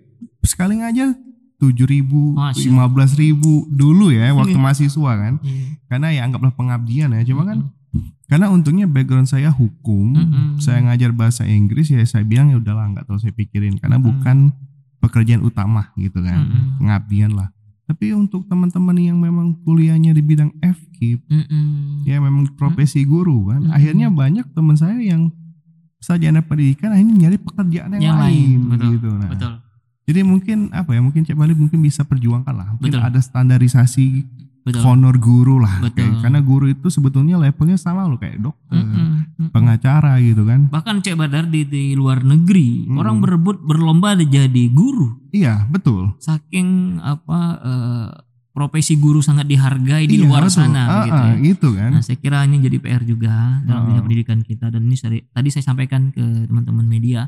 Sekali 0.41 0.79
ngajar 0.79 1.11
tujuh 1.59 1.87
ribu, 1.87 2.35
lima 2.59 2.87
belas 2.87 3.15
ribu 3.15 3.63
dulu 3.67 4.11
ya 4.11 4.31
waktu 4.31 4.55
Iya. 4.55 4.63
mahasiswa 4.63 5.11
kan. 5.13 5.33
Iya. 5.39 5.67
Karena 5.85 6.07
ya 6.09 6.21
anggaplah 6.23 6.51
pengabdian 6.51 7.11
ya. 7.13 7.21
Cuma 7.23 7.43
kan 7.43 7.67
Mm-mm. 7.67 7.82
Karena 8.33 8.49
untungnya 8.49 8.89
background 8.89 9.29
saya 9.29 9.53
hukum, 9.53 10.17
Mm-mm. 10.17 10.57
saya 10.57 10.81
ngajar 10.81 11.13
bahasa 11.13 11.45
Inggris 11.45 11.93
ya 11.93 12.01
saya 12.01 12.25
bilang 12.25 12.49
ya 12.49 12.57
udahlah 12.57 12.89
nggak 12.89 13.05
terlalu 13.05 13.21
saya 13.21 13.33
pikirin 13.37 13.77
karena 13.77 14.01
Mm-mm. 14.01 14.09
bukan 14.09 14.37
pekerjaan 14.97 15.45
utama 15.45 15.93
gitu 16.01 16.17
kan, 16.17 16.49
Mm-mm. 16.49 16.81
pengabdian 16.81 17.37
lah. 17.37 17.53
Tapi 17.85 18.09
untuk 18.17 18.49
teman-teman 18.49 18.97
yang 18.97 19.21
memang 19.21 19.53
kuliahnya 19.61 20.17
di 20.17 20.25
bidang 20.25 20.49
FKIP, 20.65 21.21
Mm-mm. 21.29 22.09
ya 22.09 22.17
memang 22.17 22.49
profesi 22.57 23.05
guru 23.05 23.53
kan, 23.53 23.69
Mm-mm. 23.69 23.77
akhirnya 23.77 24.09
banyak 24.09 24.49
teman 24.49 24.81
saya 24.81 24.97
yang 24.97 25.29
sarjana 26.01 26.41
pendidikan 26.41 26.89
akhirnya 26.89 27.29
nyari 27.29 27.37
pekerjaan 27.37 28.01
yang, 28.01 28.01
Yang 28.01 28.17
lain, 28.17 28.33
lain, 28.33 28.59
betul, 28.73 28.89
gitu. 28.97 29.09
Nah, 29.13 29.29
Betul. 29.29 29.53
Jadi 30.09 30.19
mungkin 30.25 30.57
apa 30.73 30.89
ya, 30.89 31.05
mungkin 31.05 31.21
Cek 31.21 31.37
Bali 31.37 31.53
mungkin 31.53 31.85
bisa 31.85 32.01
perjuangkan 32.01 32.55
lah, 32.57 32.73
mungkin 32.81 32.97
Betul. 32.97 33.07
ada 33.13 33.19
standarisasi 33.21 34.25
Betul. 34.63 34.79
honor 34.81 35.15
guru 35.15 35.59
lah, 35.59 35.75
Betul. 35.77 36.07
kayak- 36.07 36.19
karena 36.21 36.39
guru 36.39 36.65
itu 36.67 36.87
sebetulnya 36.87 37.35
levelnya 37.35 37.75
sama 37.75 38.03
loh 38.03 38.15
kayak 38.15 38.39
dokter, 38.39 38.73
Mm-mm. 38.73 38.95
Mm-mm. 39.29 39.49
pengacara 39.49 40.15
gitu 40.17 40.43
kan. 40.43 40.67
Bahkan 40.67 40.95
Cek 40.99 41.15
Badar 41.15 41.45
di, 41.45 41.63
di 41.63 41.83
luar 41.91 42.21
negeri 42.21 42.85
Hmm. 42.85 42.95
orang 42.95 43.19
berebut 43.19 43.59
berlomba 43.59 44.15
jadi 44.15 44.63
guru. 44.69 45.19
Iya 45.29 45.67
betul. 45.67 46.15
Saking 46.17 46.97
apa 46.97 47.39
eh, 47.59 48.07
profesi 48.49 48.95
guru 48.95 49.19
sangat 49.19 49.43
dihargai 49.45 50.05
di 50.05 50.15
Iya, 50.15 50.23
luar 50.23 50.45
betul. 50.45 50.55
sana 50.61 50.83
Ah, 50.85 51.03
gitu 51.03 51.17
ya. 51.17 51.33
gitu 51.43 51.67
kan. 51.73 51.89
Nah, 51.91 52.01
saya 52.01 52.15
kira 52.15 52.45
ini 52.45 52.61
jadi 52.61 52.77
PR 52.77 53.01
juga 53.01 53.33
dalam 53.61 53.89
dunia 53.89 53.99
pendidikan 53.99 54.39
kita 54.39 54.69
dan 54.69 54.79
ini 54.79 54.93
seri- 54.93 55.25
tadi 55.27 55.49
saya 55.49 55.65
sampaikan 55.65 56.07
ke 56.07 56.21
teman-teman 56.45 56.85
media, 56.85 57.27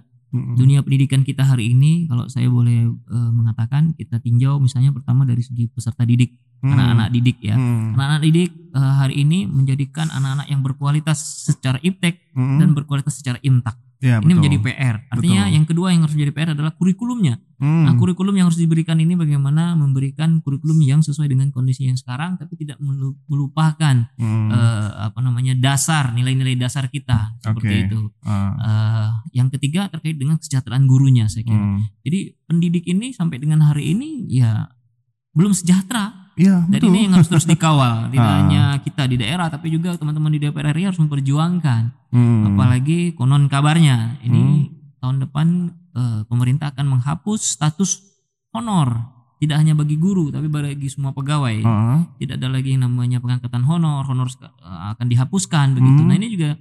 Dunia 0.56 0.80
pendidikan 0.84 1.22
kita 1.24 1.48
hari 1.48 1.72
ini 1.72 2.06
kalau 2.12 2.28
saya 2.28 2.52
boleh 2.52 2.92
eh, 2.92 3.32
mengatakan 3.32 3.96
kita 3.96 4.20
tinjau 4.20 4.60
misalnya 4.60 4.92
pertama 4.92 5.24
dari 5.24 5.42
segi 5.42 5.70
peserta 5.72 6.04
didik, 6.04 6.36
Mm. 6.66 6.72
anak-anak 6.72 7.08
didik 7.14 7.38
ya. 7.46 7.56
Mm. 7.60 7.94
Anak-anak 7.94 8.22
didik 8.26 8.52
eh, 8.74 8.94
hari 9.00 9.16
ini 9.22 9.46
menjadikan 9.46 10.08
anak-anak 10.10 10.48
yang 10.50 10.62
berkualitas 10.66 11.20
secara 11.46 11.78
iptek 11.86 12.34
Mm. 12.34 12.58
dan 12.60 12.70
berkualitas 12.74 13.22
secara 13.22 13.38
imtak. 13.46 13.78
Ya, 14.04 14.20
Ini 14.20 14.28
betul. 14.28 14.36
menjadi 14.38 14.58
PR. 14.60 14.96
Artinya 15.08 15.44
Betul. 15.48 15.56
yang 15.56 15.66
kedua 15.66 15.88
yang 15.90 16.02
harus 16.04 16.16
menjadi 16.20 16.34
PR 16.36 16.50
adalah 16.52 16.72
kurikulumnya. 16.76 17.40
Mm. 17.56 17.84
Nah, 17.88 17.94
kurikulum 17.96 18.36
yang 18.36 18.52
harus 18.52 18.60
diberikan 18.60 19.00
ini 19.00 19.16
bagaimana 19.16 19.72
memberikan 19.74 20.44
kurikulum 20.44 20.84
yang 20.84 21.00
sesuai 21.00 21.26
dengan 21.26 21.48
kondisi 21.50 21.88
yang 21.88 21.96
sekarang 21.96 22.36
tapi 22.36 22.60
tidak 22.60 22.76
melu- 22.78 23.16
melupakan 23.26 24.04
Mm. 24.20 24.52
eh, 24.52 24.90
apa 25.08 25.20
namanya 25.20 25.56
dasar 25.56 26.12
nilai-nilai 26.12 26.60
dasar 26.60 26.92
kita 26.92 27.40
seperti 27.40 27.72
Oke. 27.72 27.86
itu. 27.88 28.00
Ah. 28.28 28.52
Eh, 28.60 29.10
yang 29.34 29.48
ketiga 29.48 29.88
terkait 29.88 30.20
dengan 30.20 30.36
kesejahteraan 30.38 30.84
gurunya 30.86 31.32
saya 31.32 31.48
kira. 31.48 31.56
Mm. 31.56 31.80
Jadi 32.04 32.20
pendidik 32.46 32.86
ini 32.86 33.16
sampai 33.16 33.40
dengan 33.40 33.64
hari 33.64 33.96
ini 33.96 34.28
ya 34.28 34.68
belum 35.32 35.56
sejahtera 35.56 36.25
Iya, 36.36 36.68
dan 36.68 36.80
betul. 36.84 36.90
ini 36.92 37.00
yang 37.08 37.14
harus 37.16 37.28
terus 37.28 37.48
dikawal. 37.48 38.08
Tidak 38.12 38.20
Ah. 38.22 38.36
hanya 38.44 38.64
kita 38.80 39.08
di 39.08 39.16
daerah 39.16 39.48
tapi 39.48 39.72
juga 39.72 39.96
teman-teman 39.96 40.30
di 40.30 40.40
DPR 40.40 40.76
RI 40.76 40.84
harus 40.86 41.00
memperjuangkan 41.00 42.12
Mm. 42.12 42.44
apalagi 42.52 43.00
konon 43.12 43.48
kabarnya 43.48 44.20
ini 44.22 44.40
Hmm. 44.68 45.00
tahun 45.00 45.18
depan 45.24 45.48
eh, 45.96 46.22
pemerintah 46.28 46.72
akan 46.72 46.86
menghapus 46.92 47.56
status 47.56 48.04
honor 48.52 49.16
tidak 49.36 49.60
hanya 49.60 49.76
bagi 49.76 49.96
guru 49.96 50.28
tapi 50.28 50.48
bagi 50.48 50.88
semua 50.88 51.12
pegawai 51.12 51.60
Ah. 51.62 52.04
tidak 52.16 52.40
ada 52.40 52.48
lagi 52.50 52.72
yang 52.72 52.84
namanya 52.84 53.20
pengangkatan 53.20 53.64
honor 53.64 54.04
honor 54.04 54.28
eh, 54.28 54.52
akan 54.92 55.08
dihapuskan 55.08 55.72
begitu 55.72 56.02
Hmm. 56.02 56.08
nah 56.08 56.16
ini 56.16 56.28
juga 56.30 56.52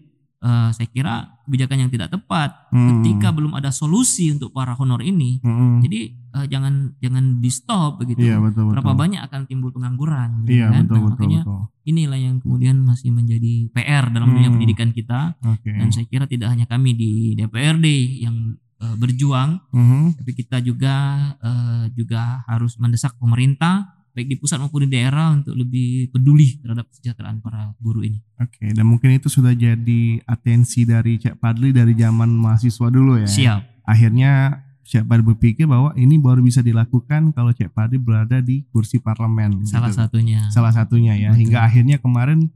eh, 0.40 0.68
saya 0.70 0.86
kira 0.86 1.33
kebijakan 1.44 1.86
yang 1.86 1.90
tidak 1.90 2.08
tepat, 2.08 2.68
Hmm. 2.68 3.00
ketika 3.04 3.28
belum 3.30 3.52
ada 3.52 3.68
solusi 3.68 4.28
untuk 4.28 4.50
para 4.50 4.72
honor 4.74 5.00
ini, 5.00 5.38
Mm-mm. 5.38 5.80
jadi 5.80 6.00
eh, 6.34 6.46
jangan 6.48 6.98
jangan 6.98 7.38
di 7.38 7.46
stop 7.48 8.00
begitu. 8.00 8.24
Iya 8.24 8.40
betul 8.40 8.66
betul. 8.66 8.80
Berapa 8.80 8.92
banyak 8.92 9.20
akan 9.22 9.40
timbul 9.44 9.70
pengangguran, 9.70 10.42
gitu 10.42 10.58
Iya 10.58 10.66
kan? 10.68 10.82
betul 10.82 10.96
Nah, 10.96 11.02
betul 11.04 11.12
makanya 11.14 11.40
betul. 11.44 11.60
inilah 11.84 12.18
yang 12.18 12.36
kemudian 12.40 12.76
masih 12.80 13.10
menjadi 13.10 13.54
PR 13.70 14.04
dalam 14.08 14.28
dunia 14.28 14.48
Hmm. 14.48 14.56
pendidikan 14.56 14.90
kita. 14.90 15.20
Oke. 15.40 15.70
Dan 15.70 15.88
saya 15.88 16.04
kira 16.04 16.24
tidak 16.24 16.50
hanya 16.50 16.64
kami 16.64 16.92
di 16.92 17.12
DPRD 17.34 17.86
yang 18.20 18.36
eh, 18.74 18.96
berjuang, 18.98 19.64
Mhm. 19.70 20.18
tapi 20.18 20.30
kita 20.34 20.58
juga 20.60 20.94
eh, 21.38 21.84
juga 21.94 22.42
harus 22.44 22.76
mendesak 22.76 23.14
pemerintah 23.16 24.03
baik 24.14 24.30
di 24.30 24.36
pusat 24.38 24.62
maupun 24.62 24.86
di 24.86 24.94
daerah 24.94 25.34
untuk 25.34 25.58
lebih 25.58 26.14
peduli 26.14 26.62
terhadap 26.62 26.86
kesejahteraan 26.86 27.42
para 27.42 27.74
guru 27.82 28.06
ini. 28.06 28.22
Oke, 28.38 28.70
dan 28.70 28.86
mungkin 28.86 29.10
itu 29.10 29.26
sudah 29.26 29.50
jadi 29.50 30.22
atensi 30.22 30.86
dari 30.86 31.18
Cak 31.18 31.42
Padli 31.42 31.74
dari 31.74 31.98
zaman 31.98 32.30
mahasiswa 32.30 32.88
dulu 32.94 33.18
ya. 33.18 33.26
Siap. 33.26 33.60
Akhirnya 33.82 34.62
Cak 34.86 35.10
Padli 35.10 35.34
berpikir 35.34 35.66
bahwa 35.66 35.90
ini 35.98 36.14
baru 36.14 36.46
bisa 36.46 36.62
dilakukan 36.62 37.34
kalau 37.34 37.50
Cak 37.50 37.74
Padli 37.74 37.98
berada 37.98 38.38
di 38.38 38.62
kursi 38.70 39.02
parlemen. 39.02 39.66
Salah 39.66 39.90
gitu. 39.90 40.06
satunya. 40.06 40.40
Salah 40.54 40.70
satunya 40.70 41.18
ya. 41.18 41.34
Betul. 41.34 41.50
Hingga 41.50 41.58
akhirnya 41.66 41.96
kemarin 41.98 42.54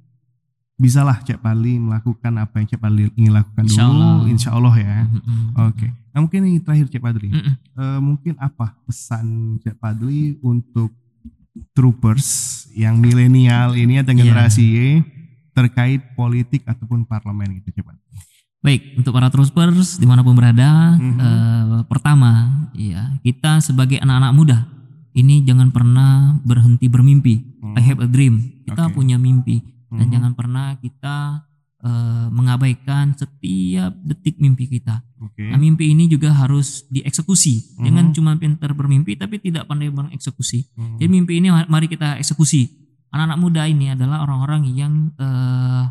bisalah 0.78 1.26
Cak 1.26 1.42
Padli 1.42 1.82
melakukan 1.82 2.38
apa 2.38 2.62
yang 2.62 2.70
Cak 2.70 2.80
Padli 2.86 3.10
ingin 3.18 3.34
lakukan 3.34 3.66
Insya 3.66 3.82
dulu. 3.82 3.98
Allah. 3.98 4.14
Insya 4.30 4.50
Allah 4.54 4.74
ya. 4.78 4.96
Oke. 5.66 5.90
Nah 6.14 6.18
mungkin 6.22 6.40
ini 6.46 6.62
terakhir 6.62 6.86
Cak 6.86 7.02
Padli. 7.02 7.34
Eh, 7.34 7.98
mungkin 7.98 8.38
apa 8.38 8.78
pesan 8.86 9.58
Cak 9.58 9.74
Padli 9.82 10.38
untuk 10.38 10.94
troopers 11.72 12.26
yang 12.74 12.98
milenial 12.98 13.74
ini 13.74 13.98
atau 13.98 14.12
Iya. 14.14 14.20
generasi 14.22 14.62
Y 14.62 14.88
terkait 15.52 16.14
politik 16.14 16.62
ataupun 16.62 17.02
parlemen 17.02 17.58
gitu 17.62 17.82
Padli? 17.82 18.02
Baik, 18.58 18.98
untuk 18.98 19.14
para 19.14 19.30
troopers 19.30 19.98
di 19.98 20.06
mana 20.06 20.26
pun 20.26 20.34
berada, 20.34 20.98
Mhm. 20.98 21.18
eh, 21.18 21.82
pertama, 21.86 22.50
ya 22.74 23.18
kita 23.22 23.62
sebagai 23.62 24.02
anak-anak 24.02 24.32
muda 24.34 24.58
ini 25.14 25.42
jangan 25.42 25.70
pernah 25.70 26.38
berhenti 26.42 26.86
bermimpi. 26.86 27.34
I 27.74 27.82
have 27.82 28.02
a 28.02 28.06
dream. 28.10 28.62
Kita 28.66 28.90
Oke. 28.90 28.98
punya 28.98 29.18
mimpi 29.18 29.62
dan 29.90 30.10
Mhm. 30.10 30.12
jangan 30.14 30.32
pernah 30.34 30.74
kita 30.78 31.47
eh, 31.84 32.26
mengabaikan 32.30 33.14
setiap 33.14 33.94
detik 34.02 34.38
mimpi 34.42 34.66
kita. 34.66 35.02
Oke. 35.18 35.46
Nah, 35.46 35.58
mimpi 35.58 35.90
ini 35.90 36.06
juga 36.06 36.34
harus 36.34 36.86
dieksekusi. 36.90 37.78
Mhm. 37.78 37.84
Jangan 37.86 38.06
cuma 38.14 38.30
pintar 38.38 38.70
bermimpi 38.74 39.18
tapi 39.18 39.42
tidak 39.42 39.66
pandai 39.66 39.90
mengeksekusi. 39.90 40.70
Hmm. 40.78 40.98
Jadi 40.98 41.10
mimpi 41.10 41.42
ini 41.42 41.50
mari 41.50 41.90
kita 41.90 42.18
eksekusi. 42.22 42.70
Anak-anak 43.10 43.38
muda 43.40 43.62
ini 43.66 43.90
adalah 43.90 44.22
orang-orang 44.22 44.68
yang 44.74 45.10
eh, 45.16 45.84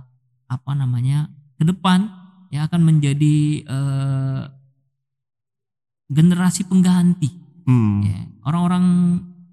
apa 0.47 0.71
namanya 0.75 1.27
ke 1.59 1.67
depan 1.67 2.07
yang 2.51 2.67
akan 2.71 2.81
menjadi 2.87 3.67
eh, 3.67 4.43
generasi 6.07 6.63
pengganti. 6.67 7.29
Hmm. 7.67 7.99
Ya. 8.03 8.19
Orang-orang 8.47 8.85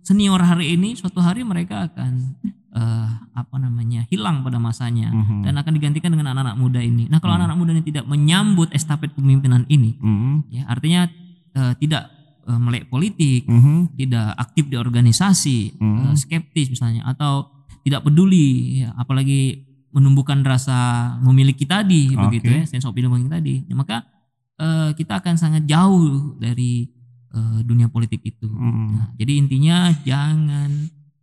senior 0.07 0.39
hari 0.39 0.79
ini 0.79 0.95
suatu 0.95 1.19
hari 1.19 1.43
mereka 1.43 1.91
akan 1.91 2.39
eh, 2.75 3.09
apa 3.39 3.57
namanya 3.57 4.03
hilang 4.11 4.43
pada 4.43 4.59
masanya 4.59 5.15
Mhm. 5.15 5.47
dan 5.47 5.55
akan 5.55 5.73
digantikan 5.79 6.11
dengan 6.11 6.35
anak-anak 6.35 6.59
muda 6.59 6.83
ini. 6.83 7.07
Nah 7.07 7.23
kalau 7.23 7.39
Hmm. 7.39 7.47
anak-anak 7.47 7.59
muda 7.63 7.73
ini 7.79 7.85
tidak 7.87 8.05
menyambut 8.05 8.69
estafet 8.75 9.15
kepemimpinan 9.15 9.63
ini, 9.71 9.95
Hmm. 9.97 10.43
ya 10.51 10.67
artinya 10.67 11.07
eh, 11.55 11.75
tidak 11.79 12.11
eh, 12.45 12.61
melek 12.61 12.91
politik, 12.93 13.47
Mhm. 13.47 13.95
tidak 13.97 14.35
aktif 14.37 14.67
di 14.69 14.77
organisasi, 14.77 15.79
Hmm. 15.81 16.11
eh, 16.11 16.15
skeptis 16.19 16.69
misalnya, 16.69 17.07
atau 17.07 17.49
tidak 17.87 18.05
peduli, 18.05 18.83
ya, 18.83 18.93
apalagi 18.99 19.63
menumbuhkan 19.95 20.43
rasa 20.43 21.15
memiliki 21.23 21.63
tadi, 21.65 22.11
Oke. 22.13 22.21
begitu 22.27 22.51
ya, 22.53 22.67
sense 22.67 22.85
of 22.85 22.93
belonging 22.93 23.31
tadi. 23.31 23.63
Ya, 23.65 23.73
maka 23.79 24.03
eh, 24.59 24.91
kita 24.95 25.23
akan 25.23 25.35
sangat 25.39 25.63
jauh 25.65 26.35
dari 26.37 26.91
dunia 27.67 27.91
politik 27.91 28.23
itu. 28.23 28.47
Hmm. 28.47 28.95
Nah, 28.95 29.07
jadi 29.19 29.43
intinya 29.43 29.91
jangan 30.07 30.71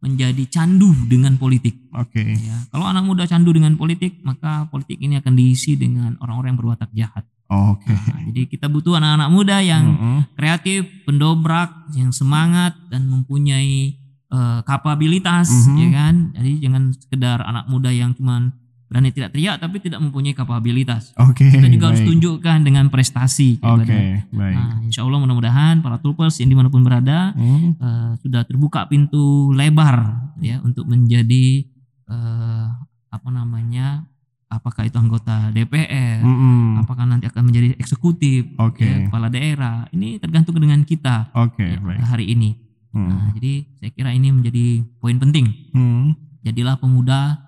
menjadi 0.02 0.44
candu 0.50 0.90
dengan 1.06 1.38
politik. 1.38 1.78
Oke. 1.94 2.26
Ya, 2.26 2.58
kalau 2.74 2.90
anak 2.90 3.06
muda 3.06 3.30
candu 3.30 3.54
dengan 3.54 3.78
politik, 3.78 4.18
maka 4.26 4.66
politik 4.74 4.98
ini 4.98 5.22
akan 5.22 5.34
diisi 5.38 5.78
dengan 5.78 6.18
orang-orang 6.18 6.58
yang 6.58 6.60
berwatak 6.60 6.90
jahat. 6.98 7.24
Oke. 7.52 7.92
Nah, 7.94 8.20
jadi 8.32 8.48
kita 8.50 8.66
butuh 8.72 8.98
anak-anak 8.98 9.30
muda 9.30 9.62
yang 9.62 9.86
Mhm. 9.94 10.20
kreatif, 10.40 10.88
pendobrak, 11.06 11.94
yang 11.94 12.10
semangat 12.10 12.74
dan 12.90 13.08
mempunyai 13.08 14.02
eh, 14.32 14.64
kapabilitas, 14.64 15.52
Mhm. 15.52 15.76
ya 15.76 15.90
kan? 15.92 16.16
Jadi 16.40 16.52
jangan 16.64 16.84
sekedar 16.96 17.44
anak 17.44 17.68
muda 17.68 17.92
yang 17.92 18.16
cuman 18.16 18.56
berani 18.92 19.10
tidak 19.10 19.32
teriak 19.32 19.56
tapi 19.56 19.80
tidak 19.80 19.98
mempunyai 19.98 20.36
kapabilitas. 20.36 21.16
Oke. 21.16 21.48
Kita 21.48 21.64
juga 21.66 21.90
harus 21.90 22.04
baik. 22.04 22.12
tunjukkan 22.12 22.58
dengan 22.60 22.86
prestasi. 22.86 23.56
Oke, 23.58 23.88
kepada- 23.88 24.28
baik. 24.30 24.56
Nah, 24.58 24.76
insya 24.84 25.02
Allah 25.02 25.16
mudah-mudahan 25.18 25.80
para 25.80 25.96
troopers 25.96 26.36
yang 26.38 26.52
di 26.52 26.58
mana 26.58 26.68
pun 26.68 26.84
berada 26.84 27.32
Hmm. 27.32 27.72
eh, 27.74 28.12
sudah 28.20 28.44
terbuka 28.44 28.84
pintu 28.86 29.22
lebar 29.52 30.04
ya 30.38 30.60
untuk 30.60 30.84
menjadi 30.86 31.64
eh, 32.06 32.68
apa 33.08 33.30
namanya 33.30 34.04
apakah 34.48 34.84
itu 34.84 34.98
anggota 34.98 35.48
DPR 35.50 36.20
Mm-mm. 36.20 36.76
apakah 36.78 37.08
nanti 37.08 37.24
akan 37.24 37.44
menjadi 37.46 37.72
eksekutif 37.74 38.52
Oke. 38.58 38.84
ya, 38.84 39.08
kepala 39.08 39.28
daerah 39.28 39.88
ini 39.90 40.16
tergantung 40.18 40.56
dengan 40.58 40.84
kita 40.84 41.32
Oke, 41.34 41.64
ya, 41.66 41.80
baik. 41.80 42.00
hari 42.02 42.28
ini 42.30 42.60
Hmm. 42.92 43.08
nah, 43.08 43.32
jadi 43.32 43.64
saya 43.74 43.90
kira 43.90 44.12
ini 44.12 44.28
menjadi 44.30 44.66
poin 44.98 45.16
penting 45.16 45.48
Hmm. 45.72 46.12
jadilah 46.42 46.76
pemuda 46.76 47.40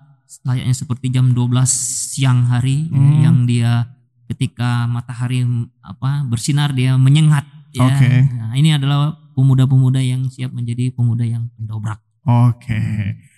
layaknya 0.42 0.74
seperti 0.74 1.06
jam 1.08 1.30
12 1.30 1.70
siang 2.10 2.44
hari 2.44 2.88
ya, 2.88 2.96
Hmm. 2.96 3.20
yang 3.22 3.36
dia 3.44 3.72
ketika 4.24 4.86
matahari 4.86 5.44
apa 5.78 6.24
bersinar 6.24 6.72
dia 6.72 6.96
menyengat 6.96 7.44
ya. 7.70 7.84
Oke. 7.84 8.10
Nah, 8.32 8.52
ini 8.54 8.72
adalah 8.72 9.14
pemuda-pemuda 9.32 9.98
yang 9.98 10.26
siap 10.28 10.50
menjadi 10.50 10.90
pemuda 10.90 11.22
yang 11.22 11.50
pendobrak. 11.54 12.00
Oke. 12.24 12.80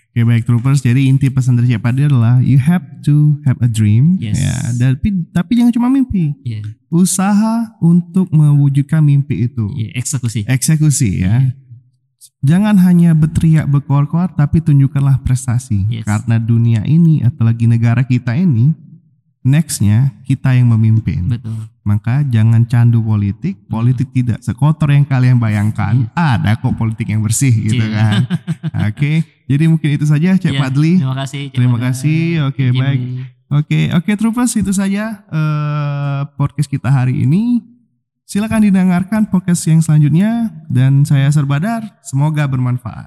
Oke 0.09 0.25
baik 0.25 0.49
troopers. 0.49 0.81
Jadi 0.81 1.13
inti 1.13 1.29
pesan 1.29 1.61
dari 1.61 1.69
Cik 1.69 1.83
Padi 1.83 2.09
adalah 2.09 2.41
you 2.41 2.57
have 2.57 2.81
to 3.05 3.37
have 3.45 3.61
a 3.61 3.69
dream. 3.69 4.17
Yes. 4.17 4.41
Ya. 4.41 4.57
Tapi 4.97 5.29
tapi 5.29 5.61
jangan 5.61 5.77
cuma 5.77 5.93
mimpi. 5.93 6.33
Ya, 6.41 6.65
Usaha 6.89 7.77
untuk 7.85 8.33
mewujudkan 8.33 9.05
mimpi 9.05 9.45
itu. 9.45 9.69
ya, 9.77 9.93
eksekusi. 9.93 10.49
Eksekusi 10.49 11.21
ya. 11.21 11.53
Jangan 12.47 12.79
hanya 12.79 13.11
berteriak 13.11 13.67
berkoar-koar 13.67 14.31
tapi 14.33 14.63
tunjukkanlah 14.63 15.19
prestasi. 15.27 15.83
Yes. 15.91 16.07
Karena 16.07 16.39
dunia 16.39 16.87
ini 16.87 17.27
atau 17.27 17.43
lagi 17.43 17.67
negara 17.67 18.07
kita 18.07 18.39
ini 18.39 18.71
nextnya 19.43 20.15
kita 20.23 20.55
yang 20.55 20.71
memimpin. 20.71 21.27
Betul. 21.27 21.59
Maka 21.83 22.23
jangan 22.27 22.67
candu 22.67 23.03
politik. 23.03 23.59
Politik 23.67 24.11
tidak 24.11 24.43
sekotor 24.43 24.91
yang 24.91 25.03
kalian 25.03 25.39
bayangkan. 25.39 26.07
Ada 26.15 26.59
kok 26.59 26.75
politik 26.75 27.07
yang 27.07 27.23
bersih 27.23 27.51
gitu 27.51 27.83
Iya. 27.83 27.95
kan. 27.95 28.15
Oke. 28.91 29.23
Jadi 29.47 29.65
mungkin 29.67 29.91
itu 29.95 30.03
saja 30.03 30.35
Cek 30.35 30.51
Ya, 30.51 30.59
Padli. 30.59 30.99
Terima 30.99 31.15
kasih. 31.15 31.43
Cik 31.51 31.55
Terima 31.55 31.79
kasih. 31.79 32.23
Oke, 32.51 32.65
Jimmy. 32.71 32.79
baik. 32.83 33.01
Oke, 33.47 33.95
oke 33.95 34.11
Troopers 34.19 34.59
itu 34.59 34.75
saja 34.75 35.23
eh, 35.23 36.21
podcast 36.35 36.67
kita 36.67 36.91
hari 36.91 37.23
ini. 37.23 37.63
Silakan 38.27 38.67
didengarkan 38.67 39.31
podcast 39.31 39.71
yang 39.71 39.79
selanjutnya 39.79 40.51
dan 40.67 41.07
saya 41.07 41.31
Serbadar. 41.31 42.03
Semoga 42.03 42.43
bermanfaat. 42.51 43.07